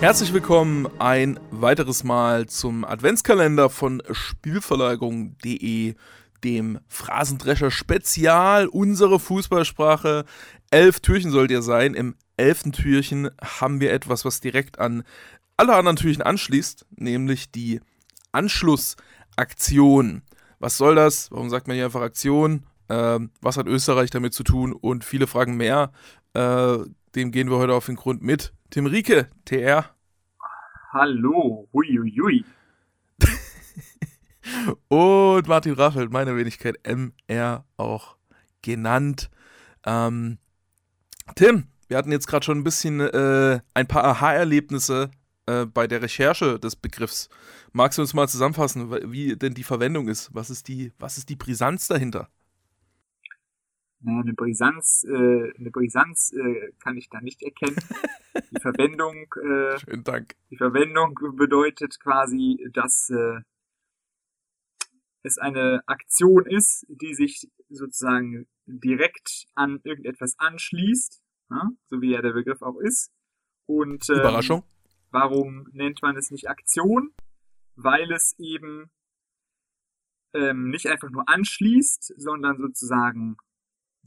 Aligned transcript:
Herzlich 0.00 0.32
willkommen 0.32 0.88
ein 1.00 1.40
weiteres 1.50 2.04
Mal 2.04 2.46
zum 2.46 2.84
Adventskalender 2.84 3.68
von 3.68 4.00
Spielverlagerung.de, 4.08 5.96
dem 6.44 6.78
Phrasendrescher 6.86 7.72
Spezial, 7.72 8.68
unsere 8.68 9.18
Fußballsprache. 9.18 10.24
Elf 10.70 11.00
Türchen 11.00 11.32
sollt 11.32 11.50
ihr 11.50 11.62
sein. 11.62 11.94
Im 11.94 12.14
elften 12.36 12.70
Türchen 12.70 13.30
haben 13.42 13.80
wir 13.80 13.92
etwas, 13.92 14.24
was 14.24 14.40
direkt 14.40 14.78
an 14.78 15.02
alle 15.56 15.74
anderen 15.74 15.96
Türchen 15.96 16.22
anschließt, 16.22 16.86
nämlich 16.94 17.50
die 17.50 17.80
Anschlussaktion. 18.30 20.22
Was 20.60 20.76
soll 20.76 20.94
das? 20.94 21.32
Warum 21.32 21.50
sagt 21.50 21.66
man 21.66 21.74
hier 21.74 21.86
einfach 21.86 22.02
Aktion? 22.02 22.66
Ähm, 22.88 23.32
was 23.40 23.56
hat 23.56 23.66
Österreich 23.66 24.10
damit 24.10 24.32
zu 24.32 24.44
tun? 24.44 24.72
Und 24.72 25.02
viele 25.02 25.26
Fragen 25.26 25.56
mehr. 25.56 25.90
Äh, 26.34 26.78
dem 27.16 27.32
gehen 27.32 27.50
wir 27.50 27.58
heute 27.58 27.74
auf 27.74 27.86
den 27.86 27.96
Grund 27.96 28.22
mit. 28.22 28.52
Tim 28.70 28.84
Rieke, 28.84 29.28
TR. 29.46 29.96
Hallo, 30.92 31.68
huiuiui. 31.72 32.44
Und 34.88 35.48
Martin 35.48 35.72
Raffelt, 35.72 36.12
meine 36.12 36.36
Wenigkeit 36.36 36.76
MR 36.86 37.64
auch 37.78 38.18
genannt. 38.60 39.30
Ähm, 39.86 40.36
Tim, 41.34 41.68
wir 41.88 41.96
hatten 41.96 42.12
jetzt 42.12 42.26
gerade 42.26 42.44
schon 42.44 42.58
ein 42.58 42.64
bisschen 42.64 43.00
äh, 43.00 43.60
ein 43.72 43.86
paar 43.86 44.04
Aha-Erlebnisse 44.04 45.10
äh, 45.46 45.64
bei 45.64 45.86
der 45.86 46.02
Recherche 46.02 46.58
des 46.58 46.76
Begriffs. 46.76 47.30
Magst 47.72 47.96
du 47.96 48.02
uns 48.02 48.12
mal 48.12 48.28
zusammenfassen, 48.28 48.90
wie 49.10 49.34
denn 49.36 49.54
die 49.54 49.64
Verwendung 49.64 50.08
ist? 50.08 50.28
Was 50.34 50.50
ist 50.50 50.68
die, 50.68 50.92
was 50.98 51.16
ist 51.16 51.30
die 51.30 51.36
Brisanz 51.36 51.88
dahinter? 51.88 52.28
Eine 54.04 54.32
Brisanz, 54.34 55.04
äh, 55.08 55.52
eine 55.58 55.70
Brisanz 55.70 56.32
äh, 56.32 56.72
kann 56.82 56.96
ich 56.96 57.08
da 57.08 57.20
nicht 57.20 57.42
erkennen. 57.42 57.76
Die 58.52 58.60
Verwendung, 58.60 59.26
äh, 59.42 59.78
Schönen 59.78 60.04
Dank. 60.04 60.36
Die 60.50 60.56
Verwendung 60.56 61.18
bedeutet 61.36 61.98
quasi, 62.00 62.68
dass 62.72 63.10
äh, 63.10 63.40
es 65.22 65.38
eine 65.38 65.82
Aktion 65.86 66.46
ist, 66.46 66.86
die 66.88 67.14
sich 67.14 67.50
sozusagen 67.68 68.46
direkt 68.66 69.46
an 69.54 69.80
irgendetwas 69.82 70.38
anschließt, 70.38 71.22
ja, 71.50 71.70
so 71.86 72.00
wie 72.00 72.12
ja 72.12 72.22
der 72.22 72.32
Begriff 72.32 72.62
auch 72.62 72.78
ist. 72.78 73.12
Und 73.66 74.08
ähm, 74.10 74.20
Überraschung. 74.20 74.64
Warum 75.10 75.66
nennt 75.72 76.02
man 76.02 76.16
es 76.16 76.30
nicht 76.30 76.48
Aktion? 76.48 77.12
Weil 77.74 78.12
es 78.12 78.34
eben 78.38 78.90
ähm, 80.34 80.70
nicht 80.70 80.86
einfach 80.86 81.10
nur 81.10 81.28
anschließt, 81.28 82.14
sondern 82.16 82.58
sozusagen 82.58 83.36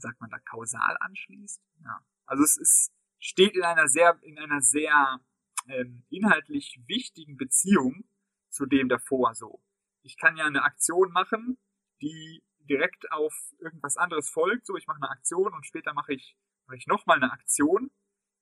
sagt 0.02 0.20
man 0.20 0.30
da, 0.30 0.38
kausal 0.38 0.96
anschließt. 1.00 1.62
Ja. 1.84 2.00
Also 2.26 2.42
es 2.42 2.56
ist, 2.56 2.92
steht 3.18 3.56
in 3.56 3.62
einer 3.62 3.88
sehr, 3.88 4.18
in 4.22 4.38
einer 4.38 4.60
sehr 4.60 5.20
ähm, 5.68 6.04
inhaltlich 6.10 6.80
wichtigen 6.86 7.36
Beziehung 7.36 8.04
zu 8.48 8.66
dem 8.66 8.88
davor 8.88 9.34
so. 9.34 9.62
Ich 10.02 10.16
kann 10.18 10.36
ja 10.36 10.44
eine 10.44 10.62
Aktion 10.62 11.12
machen, 11.12 11.58
die 12.00 12.42
direkt 12.68 13.10
auf 13.12 13.34
irgendwas 13.58 13.96
anderes 13.96 14.28
folgt. 14.28 14.66
So, 14.66 14.76
ich 14.76 14.86
mache 14.86 15.00
eine 15.00 15.10
Aktion 15.10 15.52
und 15.52 15.66
später 15.66 15.94
mache 15.94 16.12
ich, 16.14 16.36
mache 16.66 16.76
ich 16.76 16.86
nochmal 16.86 17.16
eine 17.16 17.32
Aktion, 17.32 17.90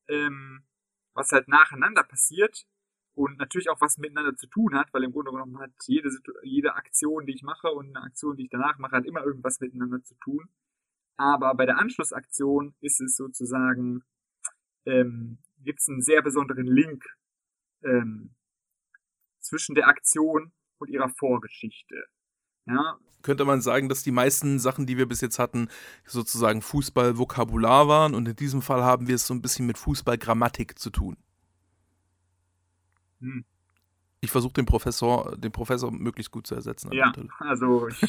ähm, 0.08 0.66
was 1.14 1.32
halt 1.32 1.48
nacheinander 1.48 2.02
passiert 2.02 2.66
und 3.14 3.38
natürlich 3.38 3.68
auch 3.68 3.80
was 3.80 3.98
miteinander 3.98 4.36
zu 4.36 4.46
tun 4.46 4.74
hat, 4.74 4.92
weil 4.92 5.04
im 5.04 5.12
Grunde 5.12 5.32
genommen 5.32 5.58
hat 5.58 5.72
jede, 5.86 6.10
jede 6.42 6.74
Aktion, 6.74 7.26
die 7.26 7.34
ich 7.34 7.42
mache 7.42 7.68
und 7.68 7.94
eine 7.94 8.06
Aktion, 8.06 8.36
die 8.36 8.44
ich 8.44 8.50
danach 8.50 8.78
mache, 8.78 8.96
hat 8.96 9.04
immer 9.04 9.24
irgendwas 9.24 9.60
miteinander 9.60 10.02
zu 10.02 10.14
tun. 10.16 10.48
Aber 11.16 11.54
bei 11.54 11.66
der 11.66 11.78
Anschlussaktion 11.78 12.74
ist 12.80 13.00
es 13.00 13.16
sozusagen, 13.16 14.02
ähm, 14.86 15.38
gibt 15.58 15.80
es 15.80 15.88
einen 15.88 16.02
sehr 16.02 16.22
besonderen 16.22 16.66
Link 16.66 17.04
ähm, 17.82 18.34
zwischen 19.40 19.74
der 19.74 19.88
Aktion 19.88 20.52
und 20.78 20.88
ihrer 20.88 21.10
Vorgeschichte. 21.10 22.04
Ja. 22.66 22.98
Könnte 23.22 23.44
man 23.44 23.60
sagen, 23.60 23.88
dass 23.90 24.02
die 24.02 24.12
meisten 24.12 24.58
Sachen, 24.58 24.86
die 24.86 24.96
wir 24.96 25.06
bis 25.06 25.20
jetzt 25.20 25.38
hatten, 25.38 25.68
sozusagen 26.06 26.62
Fußball-Vokabular 26.62 27.86
waren 27.86 28.14
und 28.14 28.26
in 28.26 28.36
diesem 28.36 28.62
Fall 28.62 28.82
haben 28.82 29.08
wir 29.08 29.16
es 29.16 29.26
so 29.26 29.34
ein 29.34 29.42
bisschen 29.42 29.66
mit 29.66 29.76
Fußball-Grammatik 29.76 30.78
zu 30.78 30.90
tun. 30.90 31.18
Hm 33.20 33.44
ich 34.22 34.30
versuche 34.30 34.52
den 34.52 34.66
Professor, 34.66 35.36
den 35.36 35.50
Professor 35.50 35.90
möglichst 35.90 36.30
gut 36.30 36.46
zu 36.46 36.54
ersetzen. 36.54 36.92
Ja, 36.92 37.12
also 37.38 37.88
ich 37.88 38.00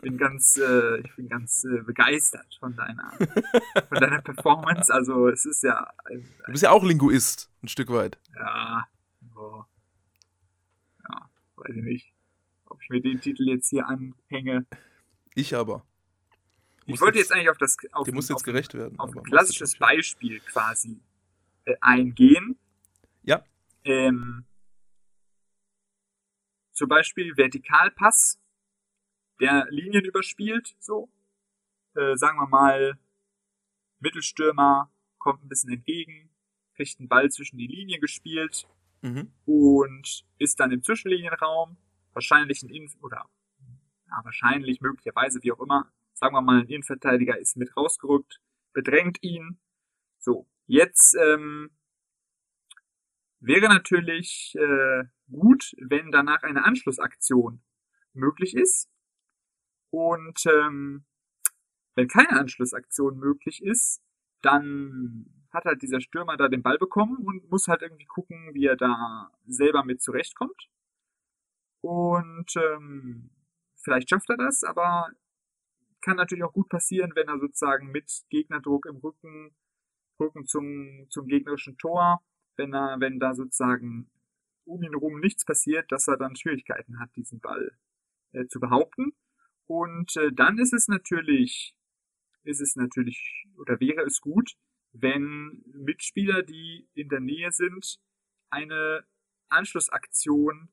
bin 0.00 0.16
ganz, 0.16 0.56
äh, 0.62 1.00
ich 1.00 1.14
bin 1.14 1.28
ganz 1.28 1.64
äh, 1.64 1.82
begeistert 1.82 2.46
von 2.58 2.74
deiner, 2.74 3.12
von 3.88 4.00
deiner 4.00 4.22
Performance. 4.22 4.92
Also 4.92 5.28
es 5.28 5.44
ist 5.44 5.62
ja. 5.62 5.92
Ein, 6.06 6.16
ein 6.16 6.26
du 6.46 6.52
bist 6.52 6.62
ja 6.62 6.70
auch 6.70 6.82
Linguist, 6.84 7.50
ein 7.62 7.68
Stück 7.68 7.90
weit. 7.90 8.18
Ja, 8.34 8.86
so. 9.34 9.64
ja, 11.06 11.30
weiß 11.56 11.76
ich 11.76 11.82
nicht, 11.82 12.12
ob 12.64 12.82
ich 12.82 12.88
mir 12.88 13.02
den 13.02 13.20
Titel 13.20 13.46
jetzt 13.48 13.68
hier 13.68 13.86
anhänge. 13.86 14.66
Ich 15.34 15.54
aber. 15.54 15.84
Ich 16.86 16.92
muss 16.92 17.02
wollte 17.02 17.18
jetzt, 17.18 17.28
jetzt, 17.28 17.36
eigentlich 17.36 17.50
auf 17.50 17.58
das, 17.58 17.76
auf, 17.92 18.10
muss 18.12 18.30
jetzt 18.30 18.44
gerecht 18.44 18.72
werden, 18.72 18.98
auf 18.98 19.14
ein 19.14 19.22
klassisches 19.22 19.76
Beispiel 19.76 20.40
quasi 20.40 20.98
äh, 21.66 21.74
eingehen. 21.82 22.56
Ja. 23.22 23.44
Ähm, 23.84 24.46
zum 26.78 26.88
Beispiel 26.88 27.36
Vertikalpass, 27.36 28.40
der 29.40 29.66
Linien 29.70 30.04
überspielt, 30.04 30.76
so. 30.78 31.10
Äh, 31.94 32.16
sagen 32.16 32.38
wir 32.38 32.46
mal, 32.46 32.98
Mittelstürmer 33.98 34.92
kommt 35.18 35.44
ein 35.44 35.48
bisschen 35.48 35.72
entgegen, 35.72 36.30
kriegt 36.74 37.00
einen 37.00 37.08
Ball 37.08 37.30
zwischen 37.30 37.58
die 37.58 37.66
Linien 37.66 38.00
gespielt 38.00 38.68
mhm. 39.02 39.32
und 39.44 40.24
ist 40.38 40.60
dann 40.60 40.70
im 40.70 40.82
Zwischenlinienraum, 40.82 41.76
wahrscheinlich 42.12 42.62
ein 42.62 42.70
Innen 42.70 42.90
oder 43.02 43.28
ja, 44.08 44.20
wahrscheinlich, 44.24 44.80
möglicherweise, 44.80 45.42
wie 45.42 45.52
auch 45.52 45.60
immer, 45.60 45.92
sagen 46.14 46.34
wir 46.34 46.42
mal, 46.42 46.60
ein 46.60 46.68
Innenverteidiger 46.68 47.38
ist 47.38 47.56
mit 47.56 47.76
rausgerückt, 47.76 48.40
bedrängt 48.72 49.22
ihn. 49.22 49.58
So, 50.18 50.48
jetzt 50.66 51.16
ähm, 51.16 51.70
wäre 53.40 53.68
natürlich 53.68 54.54
äh, 54.56 55.04
gut, 55.30 55.74
wenn 55.78 56.10
danach 56.10 56.42
eine 56.42 56.64
Anschlussaktion 56.64 57.62
möglich 58.12 58.54
ist. 58.54 58.88
Und 59.90 60.44
ähm, 60.46 61.06
wenn 61.94 62.08
keine 62.08 62.30
Anschlussaktion 62.38 63.18
möglich 63.18 63.62
ist, 63.62 64.02
dann 64.42 65.26
hat 65.50 65.64
halt 65.64 65.82
dieser 65.82 66.00
Stürmer 66.00 66.36
da 66.36 66.48
den 66.48 66.62
Ball 66.62 66.78
bekommen 66.78 67.16
und 67.18 67.50
muss 67.50 67.68
halt 67.68 67.82
irgendwie 67.82 68.04
gucken, 68.04 68.54
wie 68.54 68.66
er 68.66 68.76
da 68.76 69.30
selber 69.46 69.84
mit 69.84 70.02
zurechtkommt. 70.02 70.68
Und 71.80 72.54
ähm, 72.56 73.30
vielleicht 73.76 74.10
schafft 74.10 74.28
er 74.30 74.36
das, 74.36 74.62
aber 74.64 75.10
kann 76.00 76.16
natürlich 76.16 76.44
auch 76.44 76.52
gut 76.52 76.68
passieren, 76.68 77.12
wenn 77.14 77.28
er 77.28 77.38
sozusagen 77.38 77.90
mit 77.90 78.10
Gegnerdruck 78.30 78.86
im 78.86 78.96
Rücken, 78.96 79.54
Rücken 80.20 80.46
zum, 80.46 81.06
zum 81.10 81.26
gegnerischen 81.26 81.76
Tor, 81.78 82.22
wenn 82.56 82.74
er, 82.74 83.00
wenn 83.00 83.18
da 83.18 83.34
sozusagen 83.34 84.10
um 84.68 84.82
ihn 84.82 84.92
herum 84.92 85.20
nichts 85.20 85.44
passiert, 85.44 85.90
dass 85.90 86.08
er 86.08 86.16
dann 86.16 86.36
Schwierigkeiten 86.36 87.00
hat, 87.00 87.14
diesen 87.16 87.40
Ball 87.40 87.76
äh, 88.32 88.46
zu 88.46 88.60
behaupten. 88.60 89.12
Und 89.66 90.16
äh, 90.16 90.32
dann 90.32 90.58
ist 90.58 90.72
es 90.72 90.88
natürlich, 90.88 91.74
ist 92.44 92.60
es 92.60 92.76
natürlich, 92.76 93.46
oder 93.56 93.80
wäre 93.80 94.02
es 94.02 94.20
gut, 94.20 94.52
wenn 94.92 95.62
Mitspieler, 95.72 96.42
die 96.42 96.88
in 96.94 97.08
der 97.08 97.20
Nähe 97.20 97.52
sind, 97.52 98.00
eine 98.50 99.04
Anschlussaktion 99.48 100.70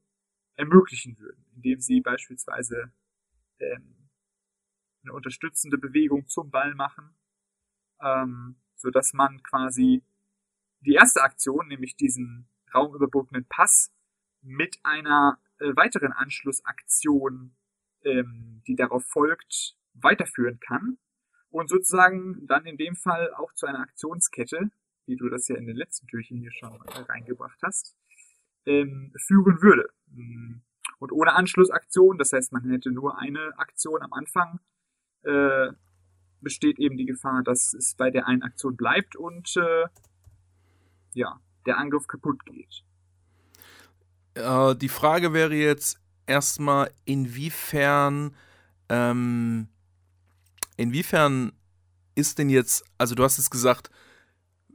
ermöglichen 0.56 1.18
würden, 1.20 1.46
indem 1.56 1.80
sie 1.82 2.02
beispielsweise 2.02 2.94
ähm, 3.60 4.10
eine 5.04 5.14
unterstützende 5.14 5.78
Bewegung 5.78 6.28
zum 6.28 6.50
Ball 6.50 6.74
machen, 6.76 7.16
ähm, 8.02 8.56
so 8.76 8.90
dass 8.90 9.14
man 9.14 9.44
quasi 9.44 10.04
die 10.80 10.94
erste 10.94 11.22
Aktion, 11.22 11.68
nämlich 11.68 11.96
diesen 11.96 12.48
raumüberbrückenden 12.76 13.46
Pass 13.48 13.92
mit 14.42 14.78
einer 14.84 15.40
äh, 15.60 15.76
weiteren 15.76 16.12
Anschlussaktion, 16.12 17.56
ähm, 18.04 18.62
die 18.68 18.76
darauf 18.76 19.06
folgt, 19.06 19.78
weiterführen 19.94 20.60
kann 20.60 20.98
und 21.50 21.70
sozusagen 21.70 22.46
dann 22.48 22.66
in 22.66 22.78
dem 22.78 22.96
Fall 22.96 23.34
auch 23.34 23.54
zu 23.54 23.66
einer 23.66 23.80
Aktionskette, 23.80 24.70
wie 25.06 25.16
du 25.16 25.30
das 25.30 25.48
ja 25.48 25.56
in 25.56 25.68
den 25.68 25.76
letzten 25.76 26.08
Türchen 26.08 26.38
hier 26.38 26.52
schon 26.52 26.74
äh, 26.74 27.00
reingebracht 27.10 27.60
hast, 27.64 27.96
ähm, 28.66 29.14
führen 29.18 29.62
würde. 29.62 29.90
Mm. 30.08 30.62
Und 31.00 31.12
ohne 31.12 31.34
Anschlussaktion, 31.34 32.18
das 32.18 32.32
heißt, 32.32 32.52
man 32.52 32.70
hätte 32.70 32.92
nur 32.92 33.20
eine 33.20 33.58
Aktion 33.58 34.02
am 34.02 34.14
Anfang, 34.14 34.60
äh, 35.24 35.72
besteht 36.42 36.80
eben 36.80 36.98
die 36.98 37.06
Gefahr, 37.06 37.44
dass 37.44 37.74
es 37.74 37.96
bei 37.96 38.12
der 38.12 38.28
einen 38.28 38.44
Aktion 38.44 38.76
bleibt 38.76 39.16
und 39.16 39.56
äh, 39.58 39.88
ja, 41.14 41.40
der 41.66 41.78
Angriff 41.78 42.08
kaputt 42.08 42.46
geht. 42.46 42.84
Äh, 44.36 44.76
die 44.76 44.90
Frage 44.90 45.34
wäre 45.34 45.56
jetzt 45.56 46.00
erstmal, 46.28 46.92
inwiefern, 47.06 48.36
ähm, 48.90 49.68
inwiefern 50.78 51.54
ist 52.16 52.38
denn 52.40 52.50
jetzt, 52.50 52.86
also 52.98 53.16
du 53.16 53.24
hast 53.24 53.38
es 53.38 53.50
gesagt, 53.50 53.90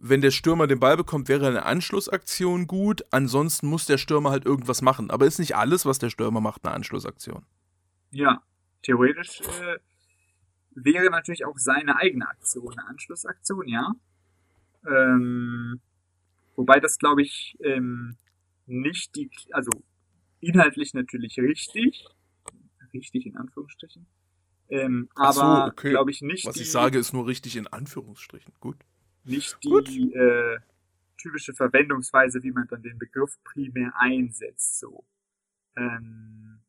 wenn 0.03 0.23
der 0.23 0.31
Stürmer 0.31 0.67
den 0.67 0.81
Ball 0.81 0.97
bekommt, 0.97 1.29
wäre 1.29 1.47
eine 1.47 1.67
Anschlussaktion 1.67 2.67
gut. 2.67 3.05
Ansonsten 3.11 3.67
muss 3.67 3.85
der 3.85 3.99
Stürmer 3.99 4.31
halt 4.31 4.47
irgendwas 4.47 4.81
machen. 4.81 5.11
Aber 5.11 5.27
ist 5.27 5.39
nicht 5.39 5.57
alles, 5.57 5.85
was 5.85 5.99
der 5.99 6.09
Stürmer 6.09 6.41
macht, 6.41 6.65
eine 6.65 6.75
Anschlussaktion. 6.75 7.45
Ja, 8.11 8.43
theoretisch 8.83 9.43
äh, 9.43 9.77
wäre 10.71 11.11
natürlich 11.11 11.45
auch 11.45 11.59
seine 11.59 11.97
eigene 11.97 12.27
Aktion 12.27 12.79
eine 12.79 12.89
Anschlussaktion, 12.89 13.69
ja. 13.69 13.93
Ähm, 14.87 15.81
wobei 16.61 16.79
das, 16.79 16.99
glaube 16.99 17.23
ich, 17.23 17.57
ähm, 17.65 18.17
nicht 18.67 19.17
die, 19.17 19.31
also 19.53 19.71
inhaltlich 20.41 20.95
natürlich 20.95 21.39
richtig, 21.39 22.07
richtig 22.93 23.27
in 23.27 23.37
Anführungsstrichen, 23.37 24.07
ähm, 24.69 25.09
aber 25.15 25.33
so, 25.33 25.73
okay. 25.73 25.91
glaube 25.91 26.11
ich 26.11 26.23
nicht. 26.23 26.47
Was 26.47 26.55
die, 26.55 26.63
ich 26.63 26.71
sage, 26.71 26.99
ist 26.99 27.13
nur 27.13 27.27
richtig 27.27 27.57
in 27.57 27.67
Anführungsstrichen. 27.67 28.53
Gut. 28.61 28.77
Nicht 29.25 29.59
die 29.65 29.69
Gut. 29.69 29.89
Äh, 29.89 30.59
typische 31.19 31.55
Verwendungsweise, 31.55 32.43
wie 32.43 32.53
man 32.53 32.67
dann 32.69 32.83
den 32.83 32.99
Begriff 32.99 33.37
primär 33.43 33.93
einsetzt. 33.97 34.79
So. 34.79 35.05
Ähm, 35.77 36.61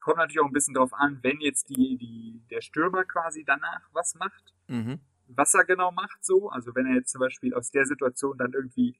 kommt 0.00 0.18
natürlich 0.18 0.40
auch 0.40 0.46
ein 0.46 0.52
bisschen 0.52 0.74
drauf 0.74 0.92
an, 0.92 1.18
wenn 1.22 1.40
jetzt 1.40 1.68
die, 1.68 1.96
die, 1.96 2.42
der 2.50 2.60
Stürmer 2.60 3.04
quasi 3.04 3.44
danach 3.44 3.88
was 3.92 4.14
macht, 4.16 4.54
mhm. 4.68 5.00
Was 5.36 5.54
er 5.54 5.64
genau 5.64 5.92
macht 5.92 6.24
so. 6.24 6.48
Also 6.50 6.74
wenn 6.74 6.86
er 6.86 6.94
jetzt 6.94 7.12
zum 7.12 7.20
Beispiel 7.20 7.54
aus 7.54 7.70
der 7.70 7.86
Situation 7.86 8.38
dann 8.38 8.52
irgendwie 8.52 8.96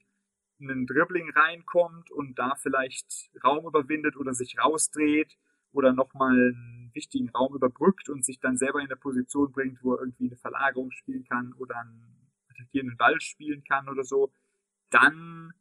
einen 0.59 0.85
Dribbling 0.85 1.31
reinkommt 1.31 2.11
und 2.11 2.37
da 2.37 2.55
vielleicht 2.55 3.31
Raum 3.43 3.65
überwindet 3.65 4.15
oder 4.15 4.33
sich 4.33 4.57
rausdreht 4.59 5.37
oder 5.71 5.93
nochmal 5.93 6.33
einen 6.33 6.91
wichtigen 6.93 7.29
Raum 7.29 7.55
überbrückt 7.55 8.09
und 8.09 8.23
sich 8.23 8.39
dann 8.39 8.57
selber 8.57 8.79
in 8.79 8.85
eine 8.85 8.95
Position 8.95 9.51
bringt, 9.51 9.83
wo 9.83 9.95
er 9.95 10.01
irgendwie 10.01 10.27
eine 10.27 10.37
Verlagerung 10.37 10.91
spielen 10.91 11.23
kann 11.23 11.53
oder 11.53 11.77
einen 11.77 12.29
attackierenden 12.49 12.97
Ball 12.97 13.19
spielen 13.19 13.63
kann 13.63 13.89
oder 13.89 14.03
so, 14.03 14.31
dann 14.89 15.53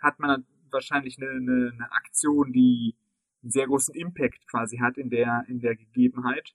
hat 0.00 0.18
man 0.18 0.46
wahrscheinlich 0.70 1.18
eine, 1.18 1.30
eine, 1.30 1.72
eine 1.72 1.92
Aktion, 1.92 2.52
die 2.52 2.96
einen 3.42 3.50
sehr 3.50 3.66
großen 3.66 3.94
Impact 3.94 4.46
quasi 4.48 4.78
hat 4.78 4.98
in 4.98 5.10
der, 5.10 5.44
in 5.48 5.60
der 5.60 5.76
Gegebenheit. 5.76 6.54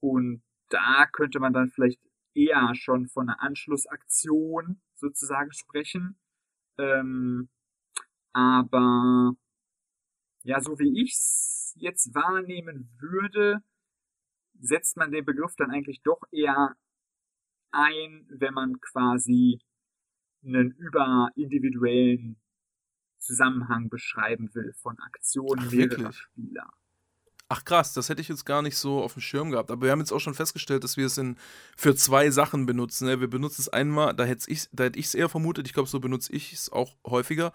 Und 0.00 0.42
da 0.68 1.06
könnte 1.06 1.40
man 1.40 1.52
dann 1.52 1.70
vielleicht 1.70 2.00
eher 2.38 2.74
schon 2.74 3.08
von 3.08 3.28
einer 3.28 3.42
Anschlussaktion 3.42 4.80
sozusagen 4.94 5.52
sprechen. 5.52 6.18
Ähm, 6.78 7.48
aber 8.32 9.32
ja, 10.44 10.60
so 10.60 10.78
wie 10.78 11.02
ich's 11.02 11.74
jetzt 11.76 12.14
wahrnehmen 12.14 12.90
würde, 12.98 13.62
setzt 14.60 14.96
man 14.96 15.10
den 15.10 15.24
Begriff 15.24 15.54
dann 15.56 15.70
eigentlich 15.70 16.02
doch 16.02 16.22
eher 16.30 16.76
ein, 17.70 18.26
wenn 18.30 18.54
man 18.54 18.80
quasi 18.80 19.60
einen 20.44 20.70
überindividuellen 20.72 22.40
Zusammenhang 23.18 23.88
beschreiben 23.88 24.54
will 24.54 24.72
von 24.74 24.98
Aktionen 25.00 25.64
Ach, 25.66 25.72
mehrerer 25.72 26.12
Spieler. 26.12 26.70
Ach 27.50 27.64
krass, 27.64 27.94
das 27.94 28.10
hätte 28.10 28.20
ich 28.20 28.28
jetzt 28.28 28.44
gar 28.44 28.60
nicht 28.60 28.76
so 28.76 29.02
auf 29.02 29.14
dem 29.14 29.22
Schirm 29.22 29.50
gehabt. 29.50 29.70
Aber 29.70 29.86
wir 29.86 29.90
haben 29.90 30.00
jetzt 30.00 30.12
auch 30.12 30.20
schon 30.20 30.34
festgestellt, 30.34 30.84
dass 30.84 30.98
wir 30.98 31.06
es 31.06 31.16
in, 31.16 31.36
für 31.76 31.94
zwei 31.94 32.30
Sachen 32.30 32.66
benutzen. 32.66 33.06
Ne? 33.06 33.20
Wir 33.20 33.28
benutzen 33.28 33.62
es 33.62 33.70
einmal, 33.70 34.14
da 34.14 34.24
hätte 34.24 34.50
ich 34.50 34.68
es 34.76 35.14
eher 35.14 35.30
vermutet, 35.30 35.66
ich 35.66 35.72
glaube, 35.72 35.88
so 35.88 35.98
benutze 35.98 36.32
ich 36.32 36.52
es 36.52 36.70
auch 36.70 36.96
häufiger, 37.06 37.52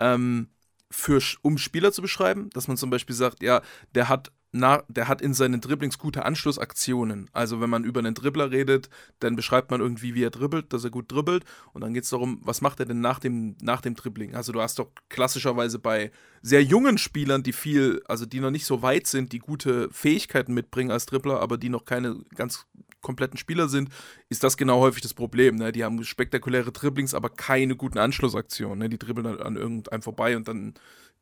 ähm, 0.00 0.48
für, 0.90 1.20
um 1.42 1.58
Spieler 1.58 1.92
zu 1.92 2.00
beschreiben, 2.00 2.48
dass 2.50 2.68
man 2.68 2.78
zum 2.78 2.88
Beispiel 2.88 3.14
sagt, 3.14 3.42
ja, 3.42 3.60
der 3.94 4.08
hat 4.08 4.32
na, 4.56 4.84
der 4.86 5.08
hat 5.08 5.20
in 5.20 5.34
seinen 5.34 5.60
Dribblings 5.60 5.98
gute 5.98 6.24
Anschlussaktionen. 6.24 7.28
Also 7.32 7.60
wenn 7.60 7.68
man 7.68 7.82
über 7.82 7.98
einen 7.98 8.14
Dribbler 8.14 8.52
redet, 8.52 8.88
dann 9.18 9.34
beschreibt 9.34 9.72
man 9.72 9.80
irgendwie, 9.80 10.14
wie 10.14 10.22
er 10.22 10.30
dribbelt, 10.30 10.72
dass 10.72 10.84
er 10.84 10.90
gut 10.90 11.10
dribbelt. 11.10 11.44
Und 11.72 11.80
dann 11.80 11.92
geht 11.92 12.04
es 12.04 12.10
darum, 12.10 12.40
was 12.40 12.60
macht 12.60 12.78
er 12.78 12.86
denn 12.86 13.00
nach 13.00 13.18
dem, 13.18 13.56
nach 13.60 13.80
dem 13.80 13.96
Dribbling? 13.96 14.36
Also 14.36 14.52
du 14.52 14.60
hast 14.60 14.78
doch 14.78 14.92
klassischerweise 15.08 15.80
bei 15.80 16.12
sehr 16.40 16.62
jungen 16.62 16.98
Spielern, 16.98 17.42
die 17.42 17.52
viel, 17.52 18.00
also 18.06 18.26
die 18.26 18.38
noch 18.38 18.52
nicht 18.52 18.64
so 18.64 18.80
weit 18.80 19.08
sind, 19.08 19.32
die 19.32 19.40
gute 19.40 19.88
Fähigkeiten 19.90 20.54
mitbringen 20.54 20.92
als 20.92 21.06
Dribbler, 21.06 21.40
aber 21.40 21.58
die 21.58 21.68
noch 21.68 21.84
keine 21.84 22.20
ganz 22.36 22.64
kompletten 23.00 23.38
Spieler 23.38 23.68
sind, 23.68 23.88
ist 24.28 24.44
das 24.44 24.56
genau 24.56 24.78
häufig 24.78 25.02
das 25.02 25.14
Problem. 25.14 25.56
Ne? 25.56 25.72
Die 25.72 25.82
haben 25.82 26.04
spektakuläre 26.04 26.70
Dribblings, 26.70 27.14
aber 27.14 27.28
keine 27.28 27.74
guten 27.74 27.98
Anschlussaktionen. 27.98 28.78
Ne? 28.78 28.88
Die 28.88 29.00
dribbeln 29.00 29.26
an 29.26 29.56
irgendeinem 29.56 30.02
vorbei 30.02 30.36
und 30.36 30.46
dann 30.46 30.74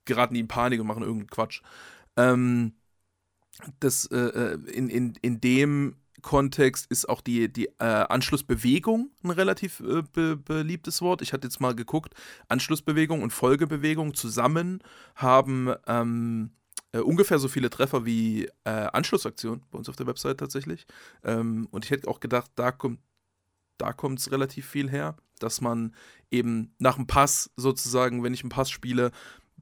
geraten 0.04 0.34
die 0.34 0.40
in 0.40 0.48
Panik 0.48 0.82
und 0.82 0.86
machen 0.86 1.02
irgendeinen 1.02 1.30
Quatsch. 1.30 1.62
Ähm, 2.18 2.74
das, 3.80 4.06
äh, 4.06 4.16
äh, 4.16 4.54
in, 4.70 4.88
in, 4.88 5.14
in 5.22 5.40
dem 5.40 5.96
Kontext 6.22 6.86
ist 6.90 7.08
auch 7.08 7.20
die, 7.20 7.52
die 7.52 7.66
äh, 7.78 7.84
Anschlussbewegung 7.84 9.10
ein 9.24 9.30
relativ 9.30 9.80
äh, 9.80 10.02
be 10.02 10.36
beliebtes 10.36 11.02
Wort. 11.02 11.20
Ich 11.20 11.32
hatte 11.32 11.46
jetzt 11.48 11.60
mal 11.60 11.74
geguckt, 11.74 12.14
Anschlussbewegung 12.48 13.22
und 13.22 13.32
Folgebewegung 13.32 14.14
zusammen 14.14 14.82
haben 15.16 15.74
ähm, 15.86 16.52
äh, 16.92 17.00
ungefähr 17.00 17.38
so 17.38 17.48
viele 17.48 17.70
Treffer 17.70 18.06
wie 18.06 18.48
äh, 18.64 18.70
Anschlussaktion 18.70 19.62
bei 19.70 19.78
uns 19.78 19.88
auf 19.88 19.96
der 19.96 20.06
Website 20.06 20.38
tatsächlich. 20.38 20.86
Ähm, 21.24 21.66
und 21.70 21.84
ich 21.84 21.90
hätte 21.90 22.08
auch 22.08 22.20
gedacht, 22.20 22.50
da 22.54 22.70
kommt 22.70 23.00
da 23.78 23.92
kommt 23.92 24.20
es 24.20 24.30
relativ 24.30 24.68
viel 24.68 24.88
her, 24.88 25.16
dass 25.40 25.60
man 25.60 25.92
eben 26.30 26.72
nach 26.78 26.96
dem 26.96 27.08
Pass 27.08 27.50
sozusagen, 27.56 28.22
wenn 28.22 28.32
ich 28.32 28.42
einen 28.42 28.50
Pass 28.50 28.70
spiele, 28.70 29.10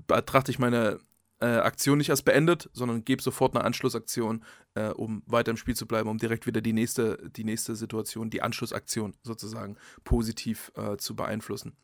betrachte 0.07 0.51
ich 0.51 0.59
meine 0.59 1.01
äh, 1.41 1.47
Aktion 1.47 1.99
nicht 1.99 2.11
als 2.11 2.23
beendet, 2.23 2.69
sondern 2.73 3.05
gebe 3.05 3.23
sofort 3.23 3.55
eine 3.55 3.65
Anschlussaktion, 3.65 4.45
äh, 4.75 4.89
um 4.89 5.23
weiter 5.27 5.51
im 5.51 5.57
Spiel 5.57 5.77
zu 5.77 5.87
bleiben, 5.87 6.09
um 6.09 6.19
direkt 6.19 6.47
wieder 6.47 6.61
die 6.61 6.73
nächste, 6.73 7.31
die 7.37 7.45
nächste 7.45 7.77
Situation, 7.77 8.31
die 8.31 8.43
Anschlussaktion 8.43 9.15
sozusagen 9.23 9.77
positiv 10.05 10.73
äh, 10.77 10.97
zu 10.97 11.17
beeinflussen. 11.17 11.77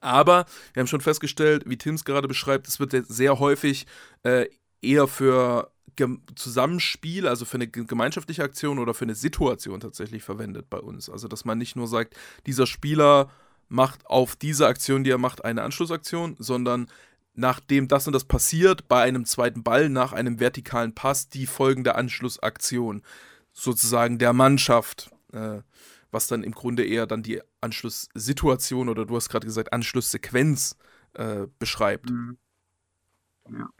Aber 0.00 0.46
wir 0.72 0.80
haben 0.80 0.86
schon 0.86 1.00
festgestellt, 1.00 1.64
wie 1.66 1.76
Tim 1.76 1.96
es 1.96 2.04
gerade 2.04 2.28
beschreibt, 2.28 2.68
es 2.68 2.78
wird 2.80 2.94
sehr 3.08 3.38
häufig 3.38 3.86
äh, 4.22 4.46
eher 4.82 5.08
für 5.08 5.72
Zusammenspiel, 6.34 7.26
also 7.26 7.44
für 7.44 7.56
eine 7.56 7.68
gemeinschaftliche 7.68 8.42
Aktion 8.42 8.78
oder 8.78 8.94
für 8.94 9.04
eine 9.04 9.14
Situation 9.14 9.80
tatsächlich 9.80 10.22
verwendet 10.22 10.70
bei 10.70 10.78
uns. 10.78 11.10
Also, 11.10 11.28
dass 11.28 11.44
man 11.44 11.58
nicht 11.58 11.76
nur 11.76 11.88
sagt, 11.88 12.14
dieser 12.46 12.66
Spieler 12.66 13.30
macht 13.68 14.06
auf 14.06 14.36
diese 14.36 14.66
Aktion, 14.66 15.04
die 15.04 15.10
er 15.10 15.18
macht, 15.18 15.44
eine 15.44 15.62
Anschlussaktion, 15.62 16.36
sondern 16.38 16.88
nachdem 17.40 17.88
das 17.88 18.06
und 18.06 18.12
das 18.12 18.24
passiert, 18.24 18.86
bei 18.86 19.02
einem 19.02 19.24
zweiten 19.24 19.62
Ball 19.62 19.88
nach 19.88 20.12
einem 20.12 20.38
vertikalen 20.38 20.94
Pass 20.94 21.28
die 21.28 21.46
folgende 21.46 21.94
Anschlussaktion 21.94 23.02
sozusagen 23.52 24.18
der 24.18 24.32
Mannschaft, 24.32 25.10
äh, 25.32 25.62
was 26.10 26.26
dann 26.26 26.44
im 26.44 26.52
Grunde 26.52 26.84
eher 26.84 27.06
dann 27.06 27.22
die 27.22 27.40
Anschlusssituation 27.60 28.88
oder 28.88 29.06
du 29.06 29.16
hast 29.16 29.30
gerade 29.30 29.46
gesagt 29.46 29.72
Anschlusssequenz 29.72 30.76
äh, 31.14 31.46
beschreibt. 31.58 32.10
Mhm. 32.10 32.38
Ja. 33.50 33.70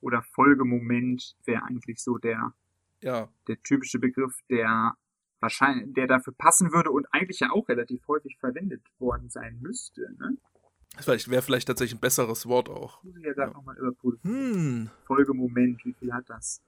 Oder 0.00 0.22
Folgemoment 0.22 1.36
wäre 1.44 1.62
eigentlich 1.64 2.02
so 2.02 2.16
der, 2.16 2.54
ja. 3.02 3.28
der 3.48 3.62
typische 3.62 3.98
Begriff, 3.98 4.34
der 4.48 4.94
wahrscheinlich, 5.40 5.92
der 5.92 6.06
dafür 6.06 6.32
passen 6.32 6.72
würde 6.72 6.90
und 6.90 7.06
eigentlich 7.12 7.40
ja 7.40 7.50
auch 7.50 7.68
relativ 7.68 8.06
häufig 8.08 8.38
verwendet 8.38 8.82
worden 8.98 9.28
sein 9.28 9.58
müsste. 9.60 10.10
Ne? 10.18 10.38
Vielleicht 10.98 11.28
wäre 11.28 11.42
vielleicht 11.42 11.68
tatsächlich 11.68 11.96
ein 11.96 12.00
besseres 12.00 12.46
Wort 12.46 12.68
auch. 12.68 13.02
Muss 13.02 13.16
ich 13.16 13.24
ja 13.24 13.32
gerade 13.32 13.52
ja. 13.52 13.56
nochmal 13.56 13.76
überprüfen. 13.78 14.20
Hm. 14.22 14.90
Folgemoment, 15.04 15.84
wie 15.84 15.94
viel 15.94 16.12
hat 16.12 16.28
das? 16.28 16.60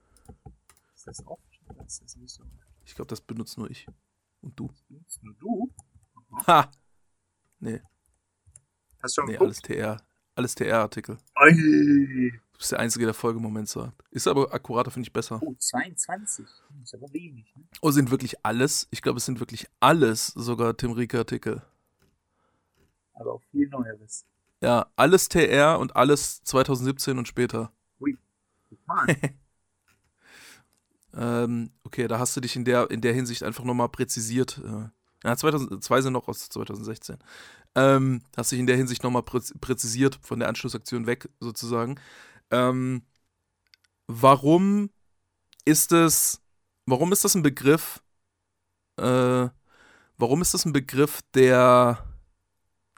Ist 0.95 1.07
das 1.07 1.25
oft? 1.27 1.41
Ist 1.85 2.01
das 2.03 2.15
nicht 2.15 2.33
so? 2.33 2.43
Ich 2.85 2.95
glaube, 2.95 3.09
das 3.09 3.21
benutzt 3.21 3.57
nur 3.57 3.69
ich. 3.69 3.87
Und 4.41 4.59
du. 4.59 4.67
Das 4.67 4.81
benutzt 4.83 5.23
nur 5.23 5.35
du? 5.35 5.71
Aha. 6.31 6.47
Ha! 6.47 6.71
Nee. 7.59 7.81
Hast 9.01 9.17
du 9.17 9.21
schon 9.21 9.25
Nee, 9.27 9.33
geguckt? 9.33 9.47
alles 9.47 9.61
TR. 9.61 10.01
Alles 10.35 10.55
TR-Artikel. 10.55 11.17
Du 11.37 12.57
bist 12.57 12.71
der 12.71 12.79
Einzige, 12.79 13.05
der 13.05 13.13
Folgemoment 13.13 13.69
sagt. 13.69 14.03
Ist 14.09 14.27
aber 14.27 14.51
akkurater, 14.51 14.89
finde 14.89 15.05
ich 15.07 15.13
besser. 15.13 15.39
Oh, 15.43 15.53
22. 15.57 16.45
Das 16.45 16.83
ist 16.83 16.93
aber 16.95 17.13
wenig. 17.13 17.53
Ne? 17.55 17.63
Oh, 17.81 17.91
sind 17.91 18.09
wirklich 18.09 18.43
alles? 18.43 18.87
Ich 18.89 19.01
glaube, 19.03 19.17
es 19.17 19.25
sind 19.25 19.39
wirklich 19.39 19.67
alles 19.79 20.27
sogar 20.27 20.75
Tim 20.75 20.91
Rieker-Artikel 20.91 21.61
aber 23.13 23.33
auch 23.33 23.41
viel 23.51 23.67
Neueres. 23.69 24.25
Ja, 24.61 24.87
alles 24.95 25.29
TR 25.29 25.79
und 25.79 25.95
alles 25.95 26.43
2017 26.43 27.17
und 27.17 27.27
später. 27.27 27.71
Ui, 27.99 28.17
ähm, 31.13 31.71
okay, 31.83 32.07
da 32.07 32.19
hast 32.19 32.35
du 32.37 32.41
dich 32.41 32.55
in 32.55 32.65
der, 32.65 32.89
in 32.89 33.01
der 33.01 33.13
Hinsicht 33.13 33.43
einfach 33.43 33.63
nochmal 33.63 33.89
präzisiert. 33.89 34.61
Äh, 34.63 34.89
ja, 35.23 35.35
2002 35.35 36.01
sind 36.01 36.13
noch 36.13 36.27
aus 36.27 36.49
2016. 36.49 37.17
Ähm, 37.75 38.21
hast 38.37 38.51
dich 38.51 38.59
in 38.59 38.67
der 38.67 38.77
Hinsicht 38.77 39.03
nochmal 39.03 39.23
präzisiert, 39.23 40.19
von 40.21 40.39
der 40.39 40.49
Anschlussaktion 40.49 41.07
weg 41.07 41.29
sozusagen. 41.39 41.99
Ähm, 42.51 43.03
warum 44.07 44.91
ist 45.65 45.91
es, 45.91 46.41
warum 46.85 47.11
ist 47.11 47.23
das 47.23 47.35
ein 47.35 47.43
Begriff, 47.43 48.03
äh, 48.97 49.49
warum 50.17 50.41
ist 50.41 50.53
das 50.53 50.65
ein 50.65 50.73
Begriff, 50.73 51.21
der 51.33 52.12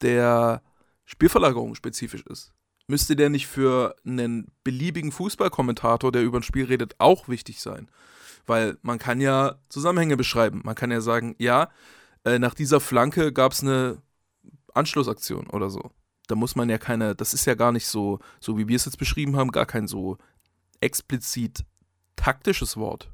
der 0.01 0.61
Spielverlagerung 1.05 1.75
spezifisch 1.75 2.23
ist. 2.27 2.53
Müsste 2.87 3.15
der 3.15 3.29
nicht 3.29 3.47
für 3.47 3.95
einen 4.05 4.51
beliebigen 4.63 5.11
Fußballkommentator, 5.11 6.11
der 6.11 6.23
über 6.23 6.39
ein 6.39 6.43
Spiel 6.43 6.65
redet, 6.65 6.95
auch 6.99 7.27
wichtig 7.27 7.61
sein? 7.61 7.89
Weil 8.45 8.77
man 8.83 8.99
kann 8.99 9.21
ja 9.21 9.55
Zusammenhänge 9.69 10.17
beschreiben. 10.17 10.61
Man 10.63 10.75
kann 10.75 10.91
ja 10.91 11.01
sagen, 11.01 11.35
ja, 11.39 11.69
äh, 12.23 12.37
nach 12.37 12.53
dieser 12.53 12.79
Flanke 12.79 13.33
gab 13.33 13.53
es 13.53 13.63
eine 13.63 14.01
Anschlussaktion 14.73 15.47
oder 15.47 15.69
so. 15.69 15.91
Da 16.27 16.35
muss 16.35 16.55
man 16.55 16.69
ja 16.69 16.77
keine, 16.77 17.15
das 17.15 17.33
ist 17.33 17.45
ja 17.45 17.55
gar 17.55 17.71
nicht 17.71 17.87
so, 17.87 18.19
so 18.39 18.57
wie 18.57 18.67
wir 18.67 18.75
es 18.75 18.85
jetzt 18.85 18.97
beschrieben 18.97 19.35
haben, 19.35 19.51
gar 19.51 19.65
kein 19.65 19.87
so 19.87 20.17
explizit 20.79 21.65
taktisches 22.15 22.77
Wort. 22.77 23.11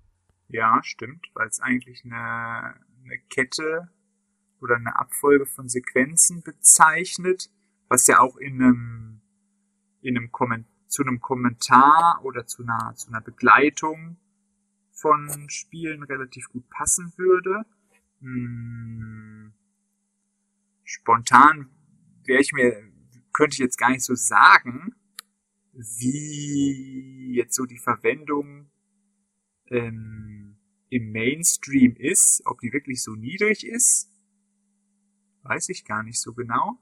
Ja, 0.50 0.80
stimmt, 0.84 1.28
weil 1.34 1.48
es 1.48 1.62
eigentlich 1.62 2.04
eine, 2.04 2.76
eine 3.04 3.18
Kette 3.30 3.90
oder 4.62 4.76
eine 4.76 4.98
Abfolge 4.98 5.46
von 5.46 5.68
Sequenzen 5.68 6.44
bezeichnet, 6.44 7.50
was 7.88 8.08
ja 8.08 8.20
auch 8.20 8.38
in 8.38 8.62
einem, 8.62 9.22
in 10.02 10.18
einem 10.18 10.32
Kommentar 10.32 10.72
zu 10.92 11.04
einem 11.04 11.22
Kommentar 11.22 12.20
oder 12.24 12.46
zu 12.46 12.64
einer, 12.64 12.94
zu 12.96 13.08
einer 13.08 13.22
Begleitung 13.22 14.18
von 14.92 15.50
Spielen 15.50 16.04
relativ 16.04 16.50
gut 16.50 16.70
passen 16.70 17.14
würde. 17.16 17.66
Hm, 18.20 19.54
spontan 20.84 21.70
wäre 22.26 22.42
ich 22.42 22.52
mir, 22.52 22.92
könnte 23.32 23.56
ich 23.56 23.60
jetzt 23.60 23.78
gar 23.78 23.90
nicht 23.90 24.04
so 24.04 24.16
sagen, 24.16 24.94
wie 25.72 27.34
jetzt 27.34 27.56
so 27.56 27.66
die 27.66 27.80
Verwendung 27.80 28.70
ähm, 29.68 30.58
im 30.90 31.12
Mainstream 31.14 31.96
ist, 31.96 32.42
ob 32.46 32.60
die 32.60 32.74
wirklich 32.74 33.02
so 33.02 33.16
niedrig 33.16 33.66
ist, 33.66 34.11
weiß 35.44 35.70
ich 35.70 35.86
gar 35.86 36.04
nicht 36.04 36.20
so 36.20 36.34
genau. 36.34 36.80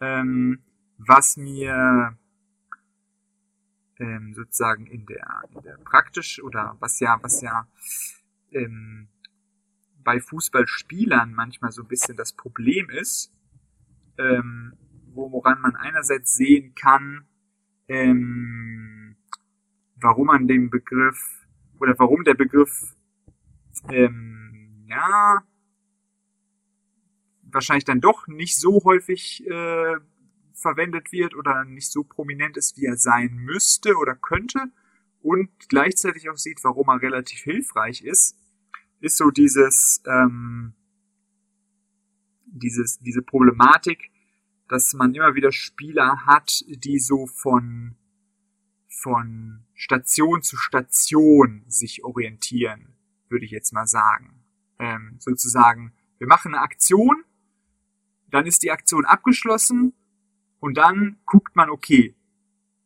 Ähm, 0.00 0.62
was 0.98 1.36
mir 1.36 2.16
ähm, 3.98 4.34
sozusagen 4.34 4.86
in 4.86 5.06
der, 5.06 5.42
in 5.50 5.62
der 5.62 5.76
praktisch 5.78 6.42
oder 6.42 6.76
was 6.80 7.00
ja, 7.00 7.18
was 7.22 7.40
ja 7.40 7.66
ähm, 8.52 9.08
bei 10.04 10.20
Fußballspielern 10.20 11.32
manchmal 11.32 11.72
so 11.72 11.82
ein 11.82 11.88
bisschen 11.88 12.16
das 12.16 12.32
Problem 12.32 12.88
ist, 12.90 13.32
ähm, 14.16 14.74
woran 15.14 15.60
man 15.60 15.76
einerseits 15.76 16.34
sehen 16.34 16.74
kann, 16.74 17.26
ähm, 17.88 19.16
warum 19.96 20.26
man 20.26 20.46
den 20.46 20.70
Begriff 20.70 21.46
oder 21.80 21.98
warum 21.98 22.24
der 22.24 22.34
Begriff 22.34 22.96
ähm, 23.90 24.84
ja 24.88 25.42
wahrscheinlich 27.50 27.84
dann 27.84 28.00
doch 28.00 28.26
nicht 28.26 28.56
so 28.56 28.82
häufig 28.84 29.46
äh, 29.46 29.96
verwendet 30.52 31.12
wird 31.12 31.34
oder 31.34 31.64
nicht 31.64 31.90
so 31.90 32.04
prominent 32.04 32.56
ist, 32.56 32.76
wie 32.76 32.86
er 32.86 32.96
sein 32.96 33.36
müsste 33.36 33.96
oder 33.96 34.14
könnte 34.14 34.70
und 35.20 35.50
gleichzeitig 35.68 36.30
auch 36.30 36.36
sieht, 36.36 36.62
warum 36.64 36.88
er 36.88 37.02
relativ 37.02 37.40
hilfreich 37.40 38.02
ist, 38.02 38.36
ist 39.00 39.16
so 39.16 39.30
dieses, 39.30 40.02
ähm, 40.06 40.74
dieses, 42.46 42.98
diese 43.00 43.22
Problematik, 43.22 44.10
dass 44.68 44.92
man 44.94 45.14
immer 45.14 45.34
wieder 45.34 45.52
Spieler 45.52 46.26
hat, 46.26 46.64
die 46.68 46.98
so 46.98 47.26
von, 47.26 47.96
von 48.86 49.64
Station 49.74 50.42
zu 50.42 50.56
Station 50.56 51.64
sich 51.68 52.04
orientieren, 52.04 52.94
würde 53.28 53.44
ich 53.44 53.50
jetzt 53.50 53.72
mal 53.72 53.86
sagen. 53.86 54.44
Ähm, 54.78 55.16
sozusagen, 55.18 55.92
wir 56.18 56.26
machen 56.26 56.54
eine 56.54 56.62
Aktion, 56.62 57.24
dann 58.30 58.46
ist 58.46 58.62
die 58.62 58.70
Aktion 58.70 59.04
abgeschlossen 59.04 59.94
und 60.60 60.76
dann 60.76 61.18
guckt 61.24 61.56
man, 61.56 61.70
okay, 61.70 62.14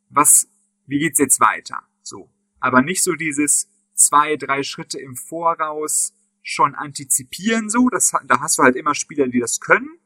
was, 0.08 0.48
wie 0.86 0.98
geht's 0.98 1.18
jetzt 1.18 1.40
weiter? 1.40 1.82
So. 2.02 2.30
Aber 2.60 2.82
nicht 2.82 3.02
so 3.02 3.14
dieses 3.14 3.68
zwei, 3.94 4.36
drei 4.36 4.62
Schritte 4.62 4.98
im 5.00 5.16
Voraus 5.16 6.14
schon 6.42 6.74
antizipieren, 6.74 7.70
so. 7.70 7.88
Das, 7.88 8.12
da 8.26 8.40
hast 8.40 8.58
du 8.58 8.62
halt 8.62 8.76
immer 8.76 8.94
Spieler, 8.94 9.28
die 9.28 9.40
das 9.40 9.60
können. 9.60 9.98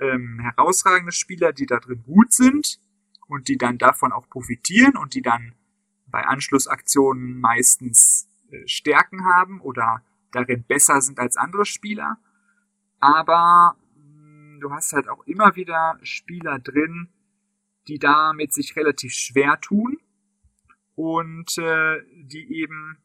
Ähm, 0.00 0.40
herausragende 0.40 1.12
Spieler, 1.12 1.52
die 1.52 1.66
da 1.66 1.78
drin 1.78 2.02
gut 2.04 2.32
sind 2.32 2.80
und 3.26 3.48
die 3.48 3.58
dann 3.58 3.78
davon 3.78 4.12
auch 4.12 4.28
profitieren 4.28 4.96
und 4.96 5.14
die 5.14 5.22
dann 5.22 5.54
bei 6.06 6.24
Anschlussaktionen 6.24 7.38
meistens 7.38 8.28
äh, 8.50 8.66
Stärken 8.66 9.24
haben 9.24 9.60
oder 9.60 10.02
darin 10.32 10.64
besser 10.64 11.00
sind 11.00 11.18
als 11.18 11.36
andere 11.36 11.66
Spieler. 11.66 12.18
Aber 12.98 13.76
du 14.60 14.70
hast 14.70 14.92
halt 14.92 15.08
auch 15.08 15.26
immer 15.26 15.56
wieder 15.56 15.98
Spieler 16.02 16.58
drin, 16.58 17.08
die 17.88 17.98
damit 17.98 18.52
sich 18.52 18.76
relativ 18.76 19.12
schwer 19.12 19.60
tun 19.60 19.98
und 20.94 21.58
äh, 21.58 21.98
die 22.12 22.60
eben 22.60 22.98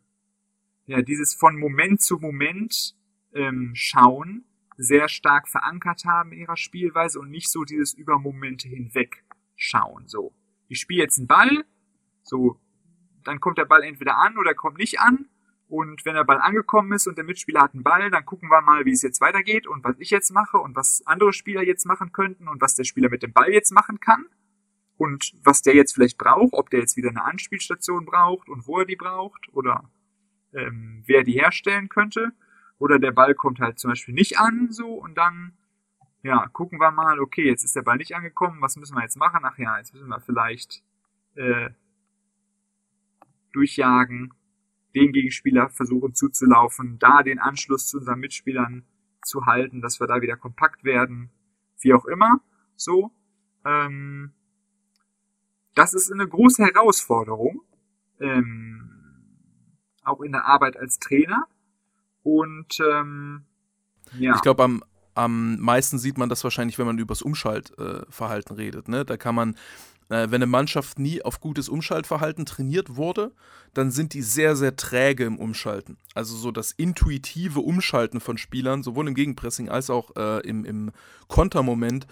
ja 0.85 1.01
dieses 1.01 1.33
von 1.33 1.57
Moment 1.57 2.01
zu 2.01 2.17
Moment 2.17 2.95
ähm, 3.33 3.71
schauen 3.73 4.45
sehr 4.77 5.07
stark 5.07 5.47
verankert 5.47 6.03
haben 6.05 6.31
in 6.31 6.39
ihrer 6.39 6.57
Spielweise 6.57 7.19
und 7.19 7.29
nicht 7.29 7.49
so 7.49 7.63
dieses 7.63 7.93
über 7.93 8.19
Momente 8.19 8.67
hinweg 8.67 9.23
schauen. 9.55 10.07
So, 10.07 10.33
ich 10.67 10.79
spiele 10.79 11.03
jetzt 11.03 11.17
einen 11.17 11.27
Ball, 11.27 11.65
so 12.23 12.59
dann 13.23 13.39
kommt 13.39 13.57
der 13.57 13.65
Ball 13.65 13.83
entweder 13.83 14.17
an 14.17 14.37
oder 14.37 14.53
kommt 14.53 14.77
nicht 14.77 14.99
an 14.99 15.29
und 15.75 16.05
wenn 16.05 16.15
der 16.15 16.23
Ball 16.23 16.39
angekommen 16.39 16.93
ist 16.93 17.05
und 17.05 17.17
der 17.17 17.25
Mitspieler 17.25 17.63
hat 17.63 17.73
einen 17.73 17.83
Ball, 17.83 18.09
dann 18.09 18.23
gucken 18.23 18.49
wir 18.49 18.61
mal, 18.61 18.85
wie 18.85 18.93
es 18.93 19.01
jetzt 19.01 19.19
weitergeht 19.19 19.67
und 19.67 19.83
was 19.83 19.97
ich 19.99 20.09
jetzt 20.09 20.31
mache 20.31 20.57
und 20.57 20.73
was 20.73 21.05
andere 21.05 21.33
Spieler 21.33 21.63
jetzt 21.63 21.85
machen 21.85 22.13
könnten 22.13 22.47
und 22.47 22.61
was 22.61 22.75
der 22.75 22.85
Spieler 22.85 23.09
mit 23.09 23.23
dem 23.23 23.33
Ball 23.33 23.51
jetzt 23.51 23.73
machen 23.73 23.99
kann. 23.99 24.25
Und 24.95 25.33
was 25.43 25.63
der 25.63 25.75
jetzt 25.75 25.93
vielleicht 25.93 26.17
braucht, 26.17 26.53
ob 26.53 26.69
der 26.69 26.79
jetzt 26.79 26.95
wieder 26.95 27.09
eine 27.09 27.25
Anspielstation 27.25 28.05
braucht 28.05 28.47
und 28.47 28.65
wo 28.67 28.79
er 28.79 28.85
die 28.85 28.95
braucht 28.95 29.49
oder 29.51 29.83
ähm, 30.53 31.03
wer 31.07 31.25
die 31.25 31.33
herstellen 31.33 31.89
könnte. 31.89 32.31
Oder 32.79 32.97
der 32.97 33.11
Ball 33.11 33.35
kommt 33.35 33.59
halt 33.59 33.77
zum 33.77 33.89
Beispiel 33.89 34.13
nicht 34.13 34.39
an, 34.39 34.71
so 34.71 34.93
und 34.93 35.17
dann, 35.17 35.57
ja, 36.23 36.47
gucken 36.53 36.79
wir 36.79 36.91
mal, 36.91 37.19
okay, 37.19 37.45
jetzt 37.49 37.65
ist 37.65 37.75
der 37.75 37.81
Ball 37.81 37.97
nicht 37.97 38.15
angekommen, 38.15 38.61
was 38.61 38.77
müssen 38.77 38.95
wir 38.95 39.03
jetzt 39.03 39.17
machen? 39.17 39.41
Ach 39.43 39.57
ja, 39.57 39.77
jetzt 39.77 39.93
müssen 39.93 40.07
wir 40.07 40.21
vielleicht 40.21 40.85
äh, 41.35 41.71
durchjagen 43.51 44.33
den 44.95 45.11
Gegenspieler 45.11 45.69
versuchen 45.69 46.13
zuzulaufen, 46.13 46.97
da 46.99 47.21
den 47.21 47.39
Anschluss 47.39 47.87
zu 47.87 47.97
unseren 47.97 48.19
Mitspielern 48.19 48.85
zu 49.23 49.45
halten, 49.45 49.81
dass 49.81 49.99
wir 49.99 50.07
da 50.07 50.21
wieder 50.21 50.37
kompakt 50.37 50.83
werden, 50.83 51.29
wie 51.81 51.93
auch 51.93 52.05
immer. 52.05 52.41
So. 52.75 53.11
Ähm, 53.65 54.31
das 55.73 55.93
ist 55.93 56.11
eine 56.11 56.27
große 56.27 56.63
Herausforderung, 56.63 57.61
ähm, 58.19 58.89
auch 60.03 60.21
in 60.21 60.31
der 60.31 60.45
Arbeit 60.45 60.77
als 60.77 60.99
Trainer. 60.99 61.47
Und 62.23 62.79
ähm, 62.79 63.45
ja. 64.17 64.35
Ich 64.35 64.41
glaube, 64.41 64.63
am, 64.63 64.83
am 65.13 65.57
meisten 65.59 65.97
sieht 65.97 66.17
man 66.17 66.29
das 66.29 66.43
wahrscheinlich, 66.43 66.77
wenn 66.77 66.85
man 66.85 66.97
über 66.97 67.13
das 67.13 67.21
Umschaltverhalten 67.21 68.55
äh, 68.55 68.61
redet. 68.61 68.87
Ne? 68.87 69.03
Da 69.03 69.17
kann 69.17 69.35
man 69.35 69.55
wenn 70.09 70.35
eine 70.35 70.45
Mannschaft 70.45 70.99
nie 70.99 71.21
auf 71.21 71.39
gutes 71.39 71.67
Umschaltverhalten 71.67 72.45
trainiert 72.45 72.95
wurde, 72.95 73.31
dann 73.73 73.91
sind 73.91 74.13
die 74.13 74.21
sehr, 74.21 74.55
sehr 74.55 74.75
träge 74.75 75.25
im 75.25 75.37
Umschalten. 75.37 75.97
Also 76.13 76.35
so 76.35 76.51
das 76.51 76.71
intuitive 76.71 77.59
Umschalten 77.59 78.19
von 78.19 78.37
Spielern, 78.37 78.83
sowohl 78.83 79.07
im 79.07 79.15
Gegenpressing 79.15 79.69
als 79.69 79.89
auch 79.89 80.15
äh, 80.15 80.47
im, 80.47 80.63
im 80.63 80.91
Kontermoment, 81.27 82.07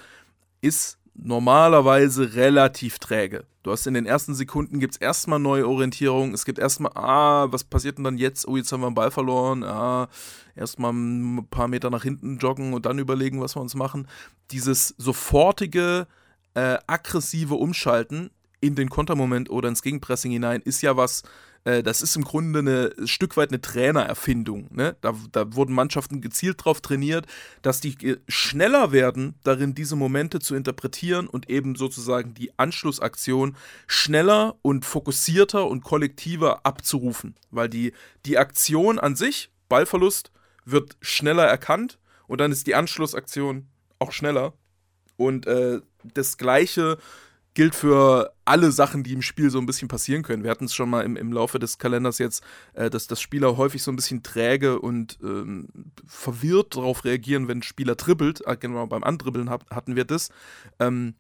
ist 0.62 0.98
normalerweise 1.16 2.34
relativ 2.34 3.00
träge. 3.00 3.46
Du 3.62 3.72
hast 3.72 3.88
in 3.88 3.94
den 3.94 4.06
ersten 4.06 4.34
Sekunden 4.34 4.80
gibt 4.80 4.96
es 4.96 5.00
erstmal 5.02 5.40
neue 5.40 5.68
Orientierung. 5.68 6.34
Es 6.34 6.44
gibt 6.44 6.60
erstmal, 6.60 6.92
ah, 6.96 7.48
was 7.52 7.64
passiert 7.64 7.98
denn 7.98 8.04
dann 8.04 8.18
jetzt? 8.18 8.48
Oh, 8.48 8.58
jetzt 8.58 8.72
haben 8.72 8.82
wir 8.82 8.88
einen 8.88 8.96
Ball 8.96 9.12
verloren. 9.12 9.64
Ah, 9.64 10.10
erstmal 10.56 10.92
ein 10.92 11.48
paar 11.50 11.68
Meter 11.68 11.90
nach 11.90 12.04
hinten 12.04 12.40
joggen 12.40 12.74
und 12.74 12.86
dann 12.86 13.00
überlegen, 13.00 13.40
was 13.40 13.56
wir 13.56 13.62
uns 13.62 13.76
machen. 13.76 14.08
Dieses 14.52 14.90
sofortige, 14.98 16.08
äh, 16.08 16.23
aggressive 16.56 17.56
Umschalten 17.56 18.30
in 18.64 18.76
den 18.76 18.90
Kontermoment 18.90 19.50
oder 19.50 19.68
ins 19.68 19.82
Gegenpressing 19.82 20.32
hinein 20.32 20.62
ist 20.62 20.82
ja 20.82 20.96
was, 20.96 21.24
äh, 21.66 21.84
das 21.84 22.02
ist 22.02 22.16
im 22.16 22.24
Grunde 22.24 22.60
eine, 22.60 22.94
ein 22.98 23.08
Stück 23.08 23.38
weit 23.38 23.50
eine 23.50 23.62
Trainererfindung. 23.62 24.68
Ne? 24.72 24.96
Da, 25.02 25.14
da 25.32 25.54
wurden 25.54 25.74
Mannschaften 25.74 26.22
gezielt 26.22 26.62
darauf 26.62 26.82
trainiert, 26.82 27.26
dass 27.62 27.82
die 27.82 27.94
äh, 28.08 28.20
schneller 28.28 28.92
werden, 28.92 29.36
darin 29.44 29.76
diese 29.76 29.96
Momente 29.96 30.40
zu 30.40 30.56
interpretieren 30.56 31.28
und 31.28 31.50
eben 31.50 31.76
sozusagen 31.76 32.34
die 32.34 32.58
Anschlussaktion 32.58 33.56
schneller 33.88 34.56
und 34.62 34.86
fokussierter 34.86 35.68
und 35.68 35.84
kollektiver 35.84 36.66
abzurufen. 36.66 37.36
Weil 37.52 37.70
die, 37.70 37.94
die 38.26 38.38
Aktion 38.38 39.00
an 39.00 39.16
sich, 39.16 39.52
Ballverlust, 39.70 40.32
wird 40.66 40.96
schneller 41.02 41.46
erkannt 41.46 42.00
und 42.28 42.40
dann 42.40 42.52
ist 42.52 42.68
die 42.68 42.76
Anschlussaktion 42.76 43.68
auch 44.00 44.12
schneller. 44.12 44.54
Und 45.16 45.46
äh, 45.46 45.82
das 46.14 46.38
Gleiche 46.38 46.98
gilt 47.54 47.76
für 47.76 48.34
alle 48.46 48.72
Sachen, 48.72 49.04
die 49.04 49.14
im 49.14 49.22
Spiel 49.22 49.50
so 49.50 49.60
ein 49.60 49.66
bisschen 49.66 49.88
passieren 49.88 50.24
können. 50.24 50.44
Wir 50.44 50.50
hatten 50.50 50.66
es 50.66 50.74
schon 50.74 50.90
mal 50.90 51.02
im, 51.06 51.16
im 51.16 51.32
Laufe 51.32 51.60
des 51.60 51.78
Kalenders 51.78 52.18
jetzt, 52.18 52.44
äh, 52.74 52.90
dass, 52.90 53.08
dass 53.08 53.22
Spieler 53.22 53.58
häufig 53.58 53.84
so 53.84 53.92
ein 53.92 53.96
bisschen 53.96 54.24
träge 54.24 54.80
und 54.80 55.20
ähm, 55.24 55.68
verwirrt 56.08 56.76
darauf 56.76 57.06
reagieren, 57.06 57.48
wenn 57.48 57.60
ein 57.60 57.64
Spieler 57.64 57.96
dribbelt. 57.96 58.42
Äh, 58.48 58.58
genau, 58.60 58.88
beim 58.88 59.04
Andribbeln 59.04 59.50
hab, 59.50 59.70
hatten 59.70 59.96
wir 59.96 60.06
das. 60.06 60.30
Ähm, 60.80 61.14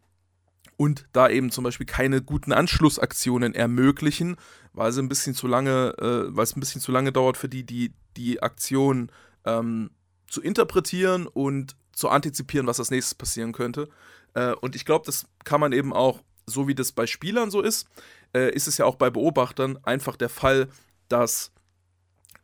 und 0.75 1.05
da 1.13 1.29
eben 1.29 1.51
zum 1.51 1.63
Beispiel 1.63 1.85
keine 1.85 2.23
guten 2.23 2.51
Anschlussaktionen 2.51 3.53
ermöglichen, 3.53 4.37
weil 4.73 4.91
sie 4.91 5.03
ein 5.03 5.09
bisschen 5.09 5.35
zu 5.35 5.45
lange, 5.45 5.93
äh, 5.99 6.35
weil 6.35 6.43
es 6.43 6.55
ein 6.55 6.59
bisschen 6.59 6.81
zu 6.81 6.91
lange 6.91 7.11
dauert 7.11 7.37
für 7.37 7.47
die, 7.47 7.63
die 7.63 7.93
die 8.17 8.41
Aktion 8.41 9.11
ähm, 9.45 9.91
zu 10.27 10.41
interpretieren 10.41 11.27
und 11.27 11.75
zu 11.91 12.09
antizipieren, 12.09 12.67
was 12.67 12.79
als 12.79 12.91
nächstes 12.91 13.15
passieren 13.15 13.51
könnte. 13.51 13.89
Äh, 14.33 14.53
und 14.53 14.75
ich 14.75 14.85
glaube, 14.85 15.05
das 15.05 15.25
kann 15.43 15.59
man 15.59 15.71
eben 15.71 15.93
auch, 15.93 16.21
so 16.45 16.67
wie 16.67 16.75
das 16.75 16.91
bei 16.91 17.07
Spielern 17.07 17.51
so 17.51 17.61
ist, 17.61 17.87
äh, 18.35 18.53
ist 18.53 18.67
es 18.67 18.77
ja 18.77 18.85
auch 18.85 18.95
bei 18.95 19.09
Beobachtern 19.09 19.79
einfach 19.83 20.15
der 20.15 20.29
Fall, 20.29 20.69
dass 21.07 21.51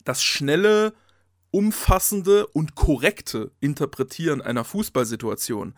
das 0.05 0.24
schnelle, 0.24 0.93
umfassende 1.51 2.46
und 2.48 2.75
korrekte 2.75 3.51
Interpretieren 3.60 4.41
einer 4.41 4.63
Fußballsituation 4.63 5.74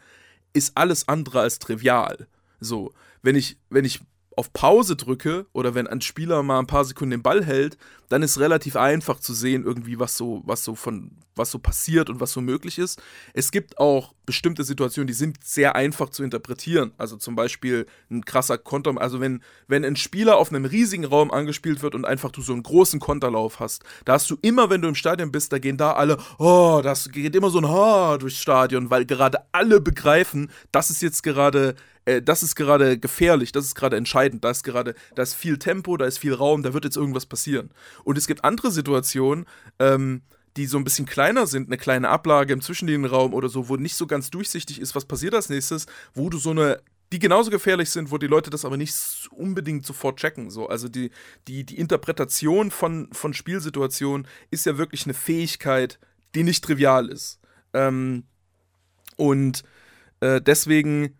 ist 0.54 0.76
alles 0.76 1.08
andere 1.08 1.42
als 1.42 1.60
trivial. 1.60 2.28
So, 2.60 2.94
wenn 3.22 3.36
ich, 3.36 3.58
wenn 3.70 3.86
ich 3.86 4.02
auf 4.36 4.54
Pause 4.54 4.96
drücke 4.96 5.46
oder 5.54 5.76
wenn 5.76 5.88
ein 5.88 6.02
Spieler 6.02 6.44
mal 6.44 6.60
ein 6.60 6.68
paar 6.68 6.86
Sekunden 6.86 7.12
den 7.12 7.22
Ball 7.22 7.44
hält, 7.44 7.78
dann 8.10 8.24
ist 8.24 8.40
relativ 8.40 8.76
einfach 8.76 9.20
zu 9.20 9.34
sehen, 9.34 9.64
irgendwie, 9.64 10.00
was 10.00 10.18
so, 10.18 10.42
was 10.46 10.64
so 10.64 10.76
von, 10.76 11.12
was 11.42 11.52
so 11.52 11.60
passiert 11.60 12.10
und 12.10 12.20
was 12.20 12.32
so 12.32 12.40
möglich 12.40 12.78
ist. 12.78 13.02
Es 13.34 13.52
gibt 13.52 13.80
auch 13.80 14.14
bestimmte 14.26 14.64
Situationen, 14.64 15.08
die 15.08 15.14
sind 15.14 15.44
sehr 15.44 15.76
einfach 15.76 16.10
zu 16.10 16.24
interpretieren. 16.24 16.92
Also 16.98 17.18
zum 17.18 17.36
Beispiel 17.36 17.88
ein 18.10 18.24
krasser 18.24 18.58
Konter, 18.58 18.94
also 19.02 19.20
wenn, 19.20 19.42
wenn 19.68 19.84
ein 19.84 19.96
Spieler 19.96 20.38
auf 20.38 20.50
einem 20.50 20.66
riesigen 20.66 21.04
Raum 21.04 21.32
angespielt 21.32 21.82
wird 21.82 21.96
und 21.96 22.06
einfach 22.06 22.32
du 22.32 22.42
so 22.42 22.54
einen 22.54 22.64
großen 22.64 23.00
Konterlauf 23.00 23.60
hast, 23.60 23.84
da 24.06 24.14
hast 24.14 24.30
du 24.30 24.38
immer, 24.42 24.70
wenn 24.70 24.82
du 24.82 24.88
im 24.88 24.96
Stadion 24.96 25.32
bist, 25.32 25.52
da 25.52 25.60
gehen 25.60 25.78
da 25.78 25.94
alle, 25.94 26.18
oh, 26.38 26.82
das 26.84 27.10
geht 27.10 27.36
immer 27.36 27.50
so 27.50 27.60
ein 27.60 27.68
Ha 27.68 28.18
durchs 28.20 28.40
Stadion, 28.40 28.90
weil 28.90 29.06
gerade 29.06 29.40
alle 29.52 29.82
begreifen, 29.82 30.52
das 30.72 30.92
ist 30.92 31.02
jetzt 31.02 31.24
gerade 31.24 31.76
äh, 32.06 32.22
das 32.22 32.44
ist 32.44 32.56
gerade 32.56 32.98
gefährlich, 32.98 33.52
das 33.52 33.66
ist 33.66 33.76
gerade 33.76 33.98
entscheidend, 33.98 34.44
da 34.44 34.52
ist 34.52 34.64
gerade, 34.64 34.96
da 35.16 35.24
ist 35.24 35.34
viel 35.34 35.58
Tempo, 35.58 35.98
da 35.98 36.06
ist 36.06 36.20
viel 36.20 36.34
Raum, 36.34 36.64
da 36.64 36.74
wird 36.74 36.86
jetzt 36.86 36.98
irgendwas 36.98 37.26
passieren. 37.26 37.72
Und 38.04 38.18
es 38.18 38.28
gibt 38.28 38.44
andere 38.44 38.72
Situationen, 38.72 39.46
ähm, 39.80 40.22
die 40.58 40.66
so 40.66 40.78
ein 40.78 40.84
bisschen 40.84 41.06
kleiner 41.06 41.48
sind, 41.48 41.68
eine 41.68 41.78
kleine 41.78 42.10
Ablage 42.10 42.54
im 42.54 42.62
Zwischenlinienraum 42.62 43.34
oder 43.34 43.50
so, 43.50 43.70
wo 43.70 43.78
nicht 43.78 43.96
so 43.96 44.08
ganz 44.08 44.30
durchsichtig 44.30 44.80
ist, 44.82 44.96
was 44.96 45.06
passiert 45.06 45.34
als 45.34 45.50
nächstes, 45.50 45.86
wo 46.14 46.30
du 46.30 46.38
so 46.38 46.52
eine, 46.52 46.82
die 47.12 47.20
genauso 47.20 47.52
gefährlich 47.52 47.90
sind, 47.90 48.12
wo 48.12 48.18
die 48.18 48.28
Leute 48.28 48.50
das 48.50 48.66
aber 48.66 48.78
nicht 48.78 48.94
unbedingt 49.32 49.86
sofort 49.86 50.20
checken. 50.20 50.50
So. 50.50 50.68
Also 50.68 50.90
die, 50.90 51.12
die, 51.48 51.64
die 51.66 51.78
Interpretation 51.78 52.72
von, 52.72 53.10
von 53.14 53.34
Spielsituationen 53.34 54.28
ist 54.50 54.66
ja 54.66 54.78
wirklich 54.78 55.06
eine 55.06 55.14
Fähigkeit, 55.14 56.00
die 56.36 56.44
nicht 56.44 56.64
trivial 56.64 57.10
ist. 57.10 57.40
Ähm, 57.74 58.24
und 59.16 59.64
äh, 60.20 60.42
deswegen 60.42 61.18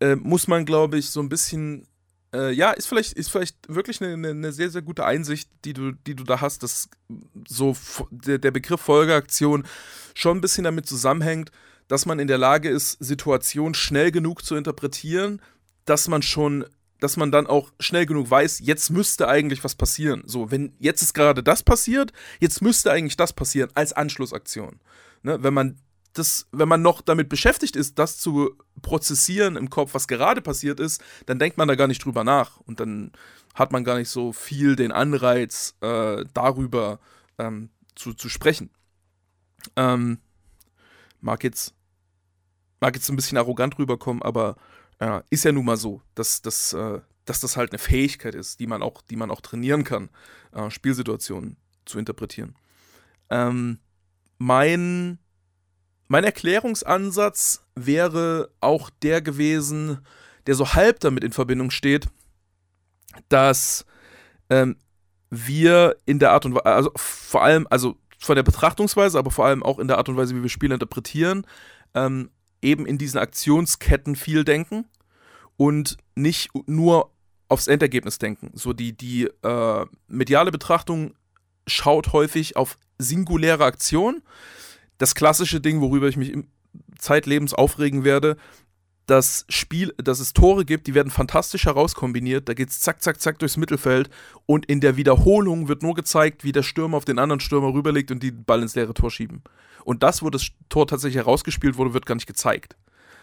äh, 0.00 0.16
muss 0.16 0.48
man, 0.48 0.64
glaube 0.64 0.98
ich, 0.98 1.10
so 1.10 1.20
ein 1.20 1.28
bisschen 1.28 1.86
äh, 2.34 2.52
ja, 2.52 2.70
ist 2.72 2.86
vielleicht, 2.86 3.12
ist 3.12 3.30
vielleicht 3.30 3.56
wirklich 3.68 4.02
eine, 4.02 4.28
eine, 4.28 4.52
sehr, 4.52 4.70
sehr 4.70 4.82
gute 4.82 5.04
Einsicht, 5.04 5.50
die 5.64 5.72
du, 5.72 5.92
die 5.92 6.14
du 6.14 6.24
da 6.24 6.40
hast, 6.40 6.62
dass 6.62 6.88
so 7.46 7.76
der, 8.10 8.38
der 8.38 8.50
Begriff 8.50 8.80
Folgeaktion 8.80 9.64
schon 10.14 10.38
ein 10.38 10.40
bisschen 10.40 10.64
damit 10.64 10.86
zusammenhängt, 10.86 11.50
dass 11.88 12.06
man 12.06 12.18
in 12.18 12.28
der 12.28 12.38
Lage 12.38 12.70
ist, 12.70 12.92
Situationen 13.00 13.74
schnell 13.74 14.10
genug 14.10 14.44
zu 14.44 14.56
interpretieren, 14.56 15.42
dass 15.84 16.08
man 16.08 16.22
schon, 16.22 16.64
dass 17.00 17.16
man 17.16 17.30
dann 17.32 17.46
auch 17.46 17.70
schnell 17.80 18.06
genug 18.06 18.30
weiß, 18.30 18.60
jetzt 18.60 18.90
müsste 18.90 19.28
eigentlich 19.28 19.62
was 19.64 19.74
passieren. 19.74 20.22
So, 20.24 20.50
wenn 20.50 20.72
jetzt 20.78 21.02
ist 21.02 21.12
gerade 21.12 21.42
das 21.42 21.62
passiert, 21.62 22.12
jetzt 22.40 22.62
müsste 22.62 22.90
eigentlich 22.90 23.16
das 23.16 23.32
passieren 23.32 23.70
als 23.74 23.92
Anschlussaktion. 23.92 24.80
Ne, 25.22 25.42
wenn 25.42 25.54
man 25.54 25.76
das, 26.12 26.46
wenn 26.52 26.68
man 26.68 26.82
noch 26.82 27.00
damit 27.00 27.28
beschäftigt 27.28 27.76
ist, 27.76 27.98
das 27.98 28.18
zu 28.18 28.56
prozessieren 28.82 29.56
im 29.56 29.70
Kopf, 29.70 29.94
was 29.94 30.08
gerade 30.08 30.42
passiert 30.42 30.80
ist, 30.80 31.02
dann 31.26 31.38
denkt 31.38 31.58
man 31.58 31.68
da 31.68 31.74
gar 31.74 31.88
nicht 31.88 32.04
drüber 32.04 32.24
nach. 32.24 32.58
Und 32.60 32.80
dann 32.80 33.12
hat 33.54 33.72
man 33.72 33.84
gar 33.84 33.96
nicht 33.98 34.08
so 34.08 34.32
viel 34.32 34.76
den 34.76 34.92
Anreiz, 34.92 35.74
äh, 35.80 36.24
darüber 36.34 37.00
ähm, 37.38 37.70
zu, 37.94 38.14
zu 38.14 38.28
sprechen. 38.28 38.70
Ähm, 39.76 40.18
mag 41.20 41.44
jetzt 41.44 41.74
mag 42.82 42.96
jetzt 42.96 43.08
ein 43.08 43.16
bisschen 43.16 43.38
arrogant 43.38 43.78
rüberkommen, 43.78 44.22
aber 44.22 44.56
äh, 44.98 45.22
ist 45.30 45.44
ja 45.44 45.52
nun 45.52 45.64
mal 45.64 45.76
so, 45.76 46.02
dass, 46.16 46.42
dass, 46.42 46.72
äh, 46.72 47.00
dass 47.24 47.40
das 47.40 47.56
halt 47.56 47.70
eine 47.70 47.78
Fähigkeit 47.78 48.34
ist, 48.34 48.58
die 48.58 48.66
man 48.66 48.82
auch, 48.82 49.02
die 49.02 49.16
man 49.16 49.30
auch 49.30 49.40
trainieren 49.40 49.84
kann, 49.84 50.10
äh, 50.50 50.68
Spielsituationen 50.68 51.56
zu 51.84 52.00
interpretieren. 52.00 52.56
Ähm, 53.30 53.78
mein 54.38 55.18
mein 56.12 56.24
Erklärungsansatz 56.24 57.64
wäre 57.74 58.50
auch 58.60 58.90
der 59.00 59.22
gewesen, 59.22 60.04
der 60.46 60.54
so 60.54 60.74
halb 60.74 61.00
damit 61.00 61.24
in 61.24 61.32
Verbindung 61.32 61.70
steht, 61.70 62.06
dass 63.30 63.86
ähm, 64.50 64.76
wir 65.30 65.96
in 66.04 66.18
der 66.18 66.32
Art 66.32 66.44
und 66.44 66.54
Weise, 66.54 66.66
also 66.66 66.92
vor 66.96 67.42
allem, 67.42 67.66
also 67.70 67.96
von 68.18 68.36
der 68.36 68.42
Betrachtungsweise, 68.42 69.18
aber 69.18 69.30
vor 69.30 69.46
allem 69.46 69.62
auch 69.62 69.78
in 69.78 69.88
der 69.88 69.96
Art 69.96 70.10
und 70.10 70.18
Weise, 70.18 70.36
wie 70.36 70.42
wir 70.42 70.50
Spiele 70.50 70.74
interpretieren, 70.74 71.46
ähm, 71.94 72.28
eben 72.60 72.84
in 72.84 72.98
diesen 72.98 73.18
Aktionsketten 73.18 74.14
viel 74.14 74.44
denken 74.44 74.84
und 75.56 75.96
nicht 76.14 76.50
nur 76.66 77.10
aufs 77.48 77.68
Endergebnis 77.68 78.18
denken. 78.18 78.50
So 78.52 78.74
die, 78.74 78.94
die 78.94 79.30
äh, 79.42 79.86
mediale 80.08 80.50
Betrachtung 80.50 81.14
schaut 81.66 82.12
häufig 82.12 82.54
auf 82.58 82.76
singuläre 82.98 83.64
Aktionen 83.64 84.20
das 84.98 85.14
klassische 85.14 85.60
Ding, 85.60 85.80
worüber 85.80 86.08
ich 86.08 86.16
mich 86.16 86.32
zeitlebens 86.98 87.54
aufregen 87.54 88.04
werde, 88.04 88.36
das 89.06 89.44
Spiel, 89.48 89.92
dass 89.98 90.20
es 90.20 90.32
Tore 90.32 90.64
gibt, 90.64 90.86
die 90.86 90.94
werden 90.94 91.10
fantastisch 91.10 91.64
herauskombiniert. 91.64 92.48
Da 92.48 92.54
geht 92.54 92.70
es 92.70 92.80
zack, 92.80 93.02
zack, 93.02 93.20
zack 93.20 93.38
durchs 93.38 93.56
Mittelfeld 93.56 94.10
und 94.46 94.66
in 94.66 94.80
der 94.80 94.96
Wiederholung 94.96 95.68
wird 95.68 95.82
nur 95.82 95.94
gezeigt, 95.94 96.44
wie 96.44 96.52
der 96.52 96.62
Stürmer 96.62 96.96
auf 96.96 97.04
den 97.04 97.18
anderen 97.18 97.40
Stürmer 97.40 97.72
rüberlegt 97.74 98.10
und 98.10 98.22
die 98.22 98.30
Ball 98.30 98.62
ins 98.62 98.74
leere 98.74 98.94
Tor 98.94 99.10
schieben. 99.10 99.42
Und 99.84 100.02
das, 100.02 100.22
wo 100.22 100.30
das 100.30 100.48
Tor 100.68 100.86
tatsächlich 100.86 101.16
herausgespielt 101.16 101.76
wurde, 101.76 101.94
wird 101.94 102.06
gar 102.06 102.14
nicht 102.14 102.26
gezeigt. 102.26 102.76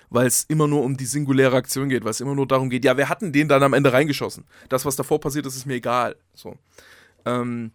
Weil 0.10 0.27
es 0.27 0.43
immer 0.43 0.67
nur 0.67 0.84
um 0.84 0.97
die 0.97 1.05
singuläre 1.05 1.55
Aktion 1.55 1.88
geht, 1.88 2.03
weil 2.03 2.12
es 2.12 2.19
immer 2.19 2.36
nur 2.36 2.47
darum 2.47 2.69
geht, 2.69 2.84
ja, 2.84 2.97
wer 2.97 3.10
hat 3.10 3.21
denn 3.21 3.32
den 3.32 3.47
dann 3.47 3.63
am 3.63 3.73
Ende 3.73 3.93
reingeschossen? 3.93 4.45
Das, 4.67 4.86
was 4.86 4.95
davor 4.95 5.19
passiert 5.19 5.45
ist, 5.45 5.55
ist 5.55 5.65
mir 5.65 5.75
egal. 5.75 6.15
So. 6.34 6.58
Ähm, 7.25 7.71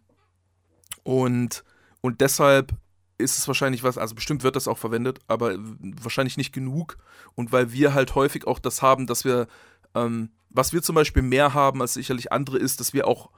und, 1.05 1.65
und 2.01 2.21
deshalb 2.21 2.73
ist 3.19 3.39
es 3.39 3.47
wahrscheinlich 3.47 3.83
was, 3.83 3.99
also 3.99 4.15
bestimmt 4.15 4.43
wird 4.43 4.57
das 4.57 4.69
auch 4.69 4.79
verwendet, 4.79 5.21
aber 5.27 5.57
wahrscheinlich 5.59 6.37
nicht 6.37 6.53
genug. 6.53 6.97
Und 7.35 7.53
weil 7.53 7.73
wir 7.73 7.95
halt 7.95 8.15
häufig 8.15 8.47
auch 8.47 8.59
das 8.59 8.83
haben, 8.83 9.07
dass 9.07 9.25
wir, 9.25 9.47
ähm, 9.95 10.31
was 10.51 10.73
wir 10.73 10.83
zum 10.83 10.95
Beispiel 10.95 11.23
mehr 11.23 11.55
haben 11.55 11.81
als 11.81 11.95
sicherlich 11.95 12.33
andere, 12.33 12.59
ist, 12.59 12.81
dass 12.81 12.93
wir 12.93 13.07
auch 13.07 13.31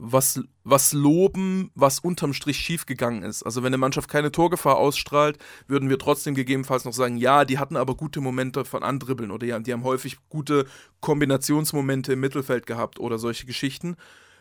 was, 0.00 0.40
was 0.62 0.92
loben, 0.92 1.72
was 1.74 1.98
unterm 1.98 2.32
Strich 2.32 2.58
schiefgegangen 2.58 3.24
ist. 3.24 3.42
Also 3.42 3.62
wenn 3.62 3.68
eine 3.68 3.78
Mannschaft 3.78 4.08
keine 4.08 4.30
Torgefahr 4.30 4.76
ausstrahlt, 4.76 5.38
würden 5.66 5.90
wir 5.90 5.98
trotzdem 5.98 6.36
gegebenenfalls 6.36 6.84
noch 6.84 6.92
sagen, 6.92 7.16
ja, 7.16 7.44
die 7.44 7.58
hatten 7.58 7.76
aber 7.76 7.96
gute 7.96 8.20
Momente 8.20 8.64
von 8.64 8.84
Andribbeln 8.84 9.32
oder 9.32 9.46
ja, 9.46 9.58
die 9.58 9.72
haben 9.72 9.82
häufig 9.82 10.18
gute 10.28 10.66
Kombinationsmomente 11.00 12.12
im 12.12 12.20
Mittelfeld 12.20 12.66
gehabt 12.66 13.00
oder 13.00 13.18
solche 13.18 13.44
Geschichten 13.44 13.96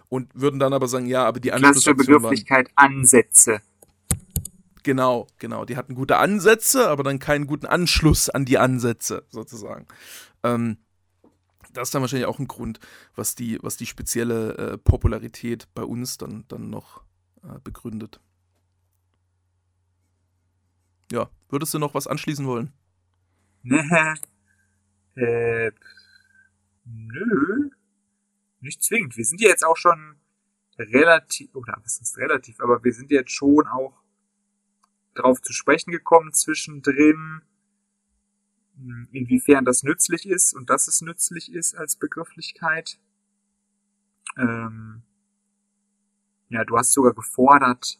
und 0.10 0.30
würden 0.36 0.60
dann 0.60 0.73
aber 0.73 0.88
sagen, 0.88 1.08
ja, 1.08 1.26
aber 1.26 1.39
die 1.39 1.50
Klassische 1.50 1.95
Begrifflichkeit 1.95 2.69
waren, 2.76 2.97
Ansätze. 2.97 3.62
Genau, 4.88 5.28
genau. 5.38 5.65
Die 5.65 5.76
hatten 5.76 5.95
gute 5.95 6.15
Ansätze, 6.15 6.88
aber 6.88 7.04
dann 7.04 7.19
keinen 7.19 7.45
guten 7.45 7.65
Anschluss 7.65 8.30
an 8.30 8.45
die 8.45 8.58
Ansätze, 8.58 9.26
sozusagen. 9.28 9.86
Ähm, 10.43 10.78
das 11.73 11.89
ist 11.89 11.93
dann 11.93 12.02
wahrscheinlich 12.02 12.26
auch 12.26 12.39
ein 12.39 12.47
Grund, 12.47 12.80
was 13.13 13.36
die, 13.36 13.60
was 13.62 13.76
die 13.76 13.86
spezielle 13.86 14.56
äh, 14.56 14.78
Popularität 14.78 15.67
bei 15.73 15.84
uns 15.84 16.17
dann, 16.17 16.45
dann 16.47 16.69
noch 16.69 17.04
äh, 17.43 17.60
begründet. 17.65 18.21
Ja, 21.12 21.30
würdest 21.50 21.73
du 21.73 21.80
noch 21.80 21.93
was 21.93 22.08
anschließen 22.08 22.47
wollen? 22.47 22.71
äh, 25.15 25.71
nö. 26.86 27.71
Nicht 28.62 28.82
zwingend. 28.82 29.17
Wir 29.17 29.26
sind 29.26 29.41
ja 29.41 29.50
jetzt 29.50 29.65
auch 29.65 29.76
schon 29.76 30.15
relativ, 30.78 31.54
oder 31.56 31.76
was 31.84 32.00
ist 32.00 32.17
relativ, 32.17 32.62
aber 32.62 32.82
wir 32.86 32.93
sind 32.93 33.12
jetzt 33.12 33.32
schon 33.32 33.67
auch 33.67 34.07
drauf 35.17 35.41
zu 35.41 35.53
sprechen 35.53 35.91
gekommen 35.91 36.34
zwischendrin, 36.34 37.41
hm, 38.77 39.08
inwiefern 39.12 39.65
das 39.65 39.84
nützlich 39.84 40.27
ist 40.27 40.53
und 40.53 40.69
dass 40.69 40.88
es 40.88 41.01
nützlich 41.01 41.51
ist 41.51 41.75
als 41.75 41.95
Begrifflichkeit. 41.95 42.99
Ähm, 44.38 45.03
ja, 46.49 46.63
du 46.63 46.77
hast 46.77 46.93
sogar 46.93 47.13
gefordert, 47.13 47.99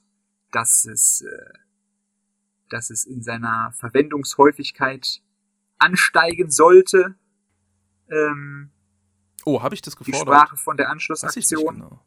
dass 0.52 0.86
es, 0.86 1.22
äh, 1.22 1.54
dass 2.70 2.90
es 2.90 3.06
in 3.06 3.22
seiner 3.22 3.72
Verwendungshäufigkeit 3.74 5.22
ansteigen 5.80 6.50
sollte. 6.50 7.16
Ähm, 8.10 8.72
oh, 9.46 9.62
habe 9.62 9.76
ich 9.76 9.82
das 9.82 9.96
gefordert? 9.96 10.22
Die 10.22 10.22
Sprache 10.22 10.58
von 10.58 10.78
der 10.78 10.90
Anschlussaktion. 10.90 11.76
Genau. 11.76 12.06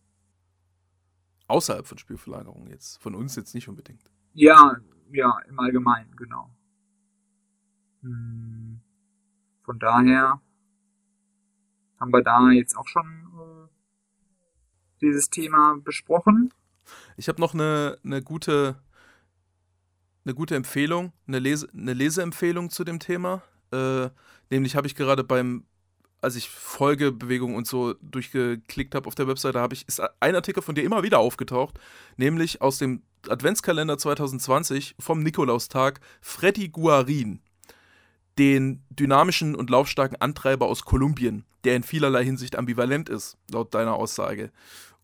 Außerhalb 1.48 1.86
von 1.86 1.98
Spielverlagerung 1.98 2.68
jetzt. 2.68 3.02
Von 3.02 3.14
uns 3.14 3.34
jetzt 3.36 3.54
nicht 3.54 3.68
unbedingt. 3.68 4.10
Ja, 4.32 4.76
ja, 5.12 5.38
im 5.48 5.58
Allgemeinen, 5.58 6.14
genau. 6.16 6.50
Hm, 8.02 8.80
von 9.62 9.78
daher 9.78 10.40
haben 11.98 12.12
wir 12.12 12.22
da 12.22 12.50
jetzt 12.50 12.76
auch 12.76 12.88
schon 12.88 13.06
äh, 13.06 13.68
dieses 15.00 15.30
Thema 15.30 15.76
besprochen. 15.82 16.52
Ich 17.16 17.28
habe 17.28 17.40
noch 17.40 17.54
eine, 17.54 17.98
eine 18.02 18.22
gute 18.22 18.76
eine 20.24 20.34
gute 20.34 20.54
Empfehlung, 20.54 21.12
eine, 21.26 21.38
Lese, 21.38 21.68
eine 21.74 21.94
Leseempfehlung 21.94 22.70
zu 22.70 22.84
dem 22.84 22.98
Thema. 22.98 23.42
Äh, 23.72 24.10
nämlich 24.50 24.76
habe 24.76 24.86
ich 24.86 24.94
gerade 24.94 25.24
beim, 25.24 25.64
als 26.20 26.36
ich 26.36 26.50
Folgebewegung 26.50 27.54
und 27.54 27.66
so 27.66 27.94
durchgeklickt 28.02 28.94
habe 28.94 29.06
auf 29.06 29.14
der 29.14 29.26
Webseite, 29.26 29.60
habe 29.60 29.74
ich, 29.74 29.86
ist 29.88 30.02
ein 30.20 30.34
Artikel 30.34 30.62
von 30.62 30.74
dir 30.74 30.84
immer 30.84 31.02
wieder 31.02 31.18
aufgetaucht, 31.18 31.78
nämlich 32.16 32.60
aus 32.60 32.78
dem 32.78 33.02
Adventskalender 33.28 33.98
2020 33.98 34.96
vom 34.98 35.22
Nikolaustag 35.22 36.00
Freddy 36.20 36.68
Guarin, 36.68 37.40
den 38.38 38.82
dynamischen 38.90 39.54
und 39.54 39.70
laufstarken 39.70 40.20
Antreiber 40.20 40.66
aus 40.66 40.84
Kolumbien, 40.84 41.44
der 41.64 41.76
in 41.76 41.82
vielerlei 41.82 42.24
Hinsicht 42.24 42.56
ambivalent 42.56 43.08
ist, 43.08 43.36
laut 43.50 43.74
deiner 43.74 43.94
Aussage. 43.94 44.50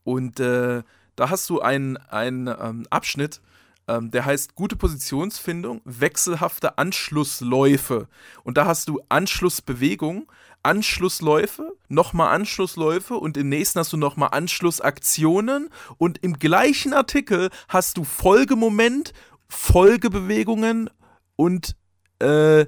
Und 0.05 0.41
äh, 0.41 0.83
da 1.17 1.31
hast 1.31 1.49
du 1.51 1.61
einen, 1.61 1.97
einen 1.97 2.47
ähm, 2.47 2.87
Abschnitt, 2.91 3.41
ähm, 3.89 4.11
der 4.11 4.25
heißt 4.25 4.55
gute 4.55 4.77
Positionsfindung, 4.77 5.81
wechselhafte 5.85 6.79
Anschlussläufe. 6.79 8.09
Und 8.45 8.57
da 8.57 8.67
hast 8.67 8.89
du 8.89 9.01
Anschlussbewegung, 9.09 10.31
Anschlussläufe, 10.67 11.77
nochmal 11.89 12.35
Anschlussläufe 12.35 13.15
und 13.15 13.37
im 13.37 13.49
nächsten 13.49 13.79
hast 13.79 13.93
du 13.93 13.97
nochmal 13.97 14.31
Anschlussaktionen 14.33 15.71
und 15.97 16.19
im 16.25 16.41
gleichen 16.41 16.93
Artikel 16.93 17.51
hast 17.69 17.97
du 17.97 18.05
Folgemoment, 18.05 19.13
Folgebewegungen 19.49 20.91
und 21.37 21.77
äh, 22.19 22.67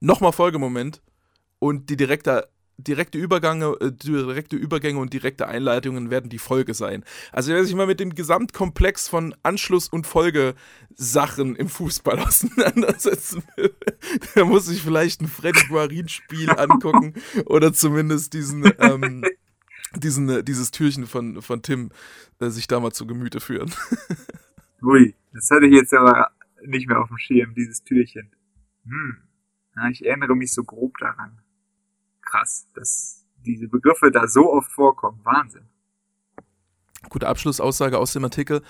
nochmal 0.00 0.32
Folgemoment 0.32 1.00
und 1.58 1.88
die 1.88 1.96
direkte 1.96 2.50
direkte 2.78 3.18
Übergänge, 3.18 3.76
äh, 3.80 3.92
direkte 3.92 4.56
Übergänge 4.56 4.98
und 4.98 5.12
direkte 5.12 5.48
Einleitungen 5.48 6.10
werden 6.10 6.30
die 6.30 6.38
Folge 6.38 6.74
sein. 6.74 7.04
Also 7.32 7.52
wer 7.52 7.64
sich 7.64 7.74
mal 7.74 7.86
mit 7.86 8.00
dem 8.00 8.14
Gesamtkomplex 8.14 9.08
von 9.08 9.34
Anschluss- 9.42 9.88
und 9.88 10.06
Folgesachen 10.06 11.56
im 11.56 11.68
Fußball 11.68 12.18
auseinandersetzen 12.20 13.42
will, 13.56 13.74
der 14.34 14.44
muss 14.44 14.66
sich 14.66 14.82
vielleicht 14.82 15.22
ein 15.22 15.28
Freddy 15.28 15.66
Guarin-Spiel 15.68 16.50
angucken 16.56 17.14
oder 17.46 17.72
zumindest 17.72 18.34
diesen, 18.34 18.70
ähm, 18.78 19.24
diesen, 19.96 20.28
äh, 20.28 20.44
dieses 20.44 20.70
Türchen 20.70 21.06
von, 21.06 21.40
von 21.42 21.62
Tim 21.62 21.90
äh, 22.40 22.50
sich 22.50 22.66
da 22.66 22.80
mal 22.80 22.92
zu 22.92 23.06
Gemüte 23.06 23.40
führen. 23.40 23.72
Ui, 24.82 25.14
das 25.32 25.50
hatte 25.50 25.66
ich 25.66 25.72
jetzt 25.72 25.94
aber 25.94 26.30
nicht 26.64 26.88
mehr 26.88 27.00
auf 27.00 27.08
dem 27.08 27.18
Schirm, 27.18 27.54
dieses 27.54 27.82
Türchen. 27.82 28.30
Hm. 28.84 29.16
Ja, 29.76 29.88
ich 29.88 30.04
erinnere 30.04 30.36
mich 30.36 30.52
so 30.52 30.64
grob 30.64 30.96
daran 30.98 31.38
krass, 32.26 32.66
dass 32.74 33.24
diese 33.46 33.68
Begriffe 33.68 34.10
da 34.10 34.28
so 34.28 34.52
oft 34.52 34.70
vorkommen. 34.70 35.20
Wahnsinn. 35.24 35.68
Gute 37.08 37.28
Abschlussaussage 37.28 37.98
aus 37.98 38.12
dem 38.12 38.24
Artikel. 38.24 38.62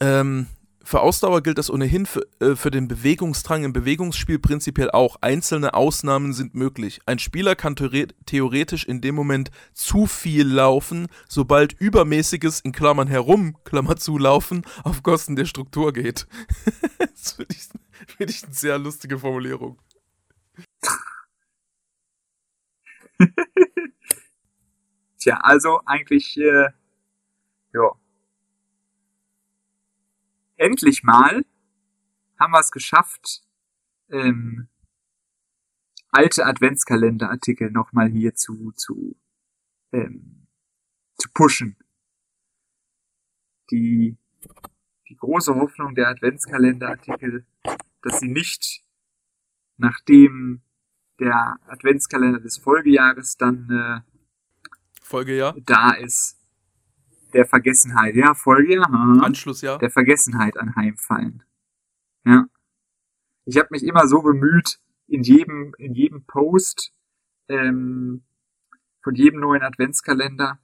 Ähm, 0.00 0.46
für 0.84 1.00
Ausdauer 1.00 1.42
gilt 1.42 1.58
das 1.58 1.70
ohnehin 1.70 2.06
für, 2.06 2.26
äh, 2.40 2.56
für, 2.56 2.70
den 2.70 2.88
Bewegungsdrang 2.88 3.62
im 3.64 3.74
Bewegungsspiel 3.74 4.38
prinzipiell 4.38 4.90
auch. 4.90 5.16
Einzelne 5.20 5.74
Ausnahmen 5.74 6.32
sind 6.32 6.54
möglich. 6.54 7.00
Ein 7.04 7.18
Spieler 7.18 7.56
kann 7.56 7.76
theoretisch 7.76 8.84
in 8.84 9.02
dem 9.02 9.14
Moment 9.14 9.50
zu 9.74 10.06
viel 10.06 10.46
laufen, 10.46 11.08
sobald 11.28 11.74
übermäßiges 11.74 12.60
in 12.60 12.72
Klammern 12.72 13.08
herum, 13.08 13.56
Klammer 13.64 13.96
zu, 13.96 14.16
laufen 14.16 14.64
auf 14.82 15.02
Kosten 15.02 15.36
der 15.36 15.44
Struktur 15.44 15.92
geht. 15.92 16.26
das 16.98 17.32
finde 17.32 17.54
ich, 17.54 17.68
find 18.16 18.30
ich 18.30 18.44
eine 18.44 18.54
sehr 18.54 18.78
lustige 18.78 19.18
Formulierung. 19.18 19.78
Tja, 25.18 25.38
also 25.42 25.80
eigentlich, 25.84 26.36
äh, 26.38 26.70
ja. 27.72 27.92
Endlich 30.56 31.02
mal 31.02 31.44
haben 32.38 32.52
wir 32.52 32.60
es 32.60 32.70
geschafft, 32.70 33.42
ähm, 34.10 34.68
alte 36.10 36.46
Adventskalenderartikel 36.46 37.70
nochmal 37.70 38.08
hier 38.08 38.34
zu, 38.34 38.72
zu, 38.72 39.16
ähm, 39.92 40.46
zu 41.16 41.28
pushen. 41.32 41.76
Die, 43.70 44.16
die 45.08 45.16
große 45.16 45.54
Hoffnung 45.54 45.94
der 45.94 46.08
Adventskalenderartikel, 46.08 47.46
dass 48.02 48.20
sie 48.20 48.28
nicht 48.28 48.82
nachdem 49.78 50.62
der 51.20 51.58
Adventskalender 51.66 52.40
des 52.40 52.58
Folgejahres 52.58 53.36
dann 53.36 53.68
äh, 53.70 54.18
Folgejahr 55.02 55.56
da 55.64 55.92
ist, 55.92 56.38
der 57.32 57.46
Vergessenheit, 57.46 58.14
ja, 58.14 58.34
Folgejahr, 58.34 58.88
aha, 58.88 59.24
Anschlussjahr, 59.24 59.78
der 59.78 59.90
Vergessenheit 59.90 60.56
anheimfallen. 60.56 61.42
Ja. 62.24 62.46
Ich 63.44 63.56
habe 63.56 63.68
mich 63.70 63.82
immer 63.82 64.06
so 64.06 64.22
bemüht, 64.22 64.78
in 65.06 65.22
jedem, 65.22 65.74
in 65.78 65.94
jedem 65.94 66.24
Post 66.24 66.92
ähm, 67.48 68.22
von 69.02 69.14
jedem 69.14 69.40
neuen 69.40 69.62
Adventskalender, 69.62 70.58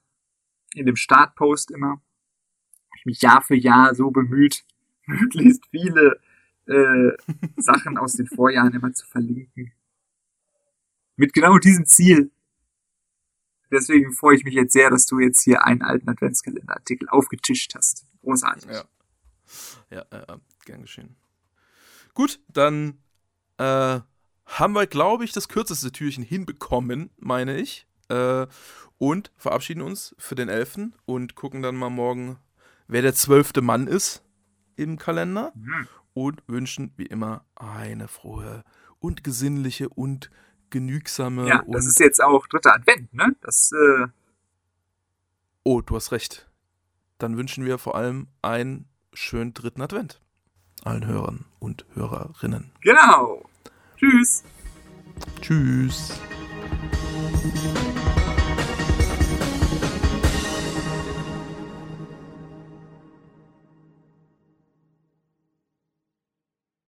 in 0.74 0.86
dem 0.86 0.96
Startpost 0.96 1.70
immer, 1.70 1.88
habe 1.88 2.98
ich 2.98 3.06
mich 3.06 3.20
Jahr 3.22 3.42
für 3.42 3.56
Jahr 3.56 3.94
so 3.94 4.10
bemüht, 4.10 4.64
möglichst 5.06 5.64
viele 5.70 6.20
äh, 6.66 7.12
Sachen 7.56 7.98
aus 7.98 8.14
den 8.14 8.26
Vorjahren 8.26 8.74
immer 8.74 8.92
zu 8.92 9.06
verlinken. 9.06 9.72
Mit 11.16 11.32
genau 11.32 11.58
diesem 11.58 11.86
Ziel. 11.86 12.30
Deswegen 13.70 14.12
freue 14.12 14.36
ich 14.36 14.44
mich 14.44 14.54
jetzt 14.54 14.72
sehr, 14.72 14.90
dass 14.90 15.06
du 15.06 15.18
jetzt 15.18 15.42
hier 15.42 15.64
einen 15.64 15.82
alten 15.82 16.08
Adventskalenderartikel 16.08 17.08
aufgetischt 17.08 17.74
hast. 17.74 18.06
Großartig. 18.22 18.70
Ja. 18.70 18.84
Ja, 19.90 20.04
ja, 20.12 20.40
gern 20.64 20.82
geschehen. 20.82 21.16
Gut, 22.14 22.40
dann 22.48 22.98
äh, 23.58 24.00
haben 24.46 24.72
wir, 24.74 24.86
glaube 24.86 25.24
ich, 25.24 25.32
das 25.32 25.48
kürzeste 25.48 25.92
Türchen 25.92 26.24
hinbekommen, 26.24 27.10
meine 27.18 27.56
ich. 27.56 27.86
Äh, 28.08 28.46
und 28.98 29.32
verabschieden 29.36 29.82
uns 29.82 30.14
für 30.18 30.34
den 30.34 30.48
Elfen 30.48 30.94
und 31.04 31.34
gucken 31.34 31.62
dann 31.62 31.76
mal 31.76 31.90
morgen, 31.90 32.38
wer 32.86 33.02
der 33.02 33.14
zwölfte 33.14 33.60
Mann 33.60 33.86
ist 33.86 34.22
im 34.76 34.98
Kalender. 34.98 35.52
Mhm. 35.54 35.88
Und 36.12 36.44
wünschen 36.46 36.92
wie 36.96 37.06
immer 37.06 37.44
eine 37.56 38.06
frohe 38.06 38.62
und 39.00 39.24
gesinnliche 39.24 39.88
und 39.88 40.30
genügsame. 40.74 41.48
Ja, 41.48 41.62
das 41.68 41.86
ist 41.86 42.00
jetzt 42.00 42.22
auch 42.22 42.48
dritter 42.48 42.74
Advent, 42.74 43.14
ne? 43.14 43.34
Das. 43.40 43.70
Äh 43.72 44.08
oh, 45.62 45.80
du 45.80 45.94
hast 45.94 46.10
recht. 46.10 46.50
Dann 47.18 47.36
wünschen 47.36 47.64
wir 47.64 47.78
vor 47.78 47.94
allem 47.94 48.26
einen 48.42 48.88
schönen 49.12 49.54
dritten 49.54 49.80
Advent. 49.80 50.20
Allen 50.82 51.06
Hörern 51.06 51.44
und 51.60 51.86
Hörerinnen. 51.94 52.72
Genau. 52.82 53.48
Tschüss. 53.96 54.42
Tschüss. 55.40 56.20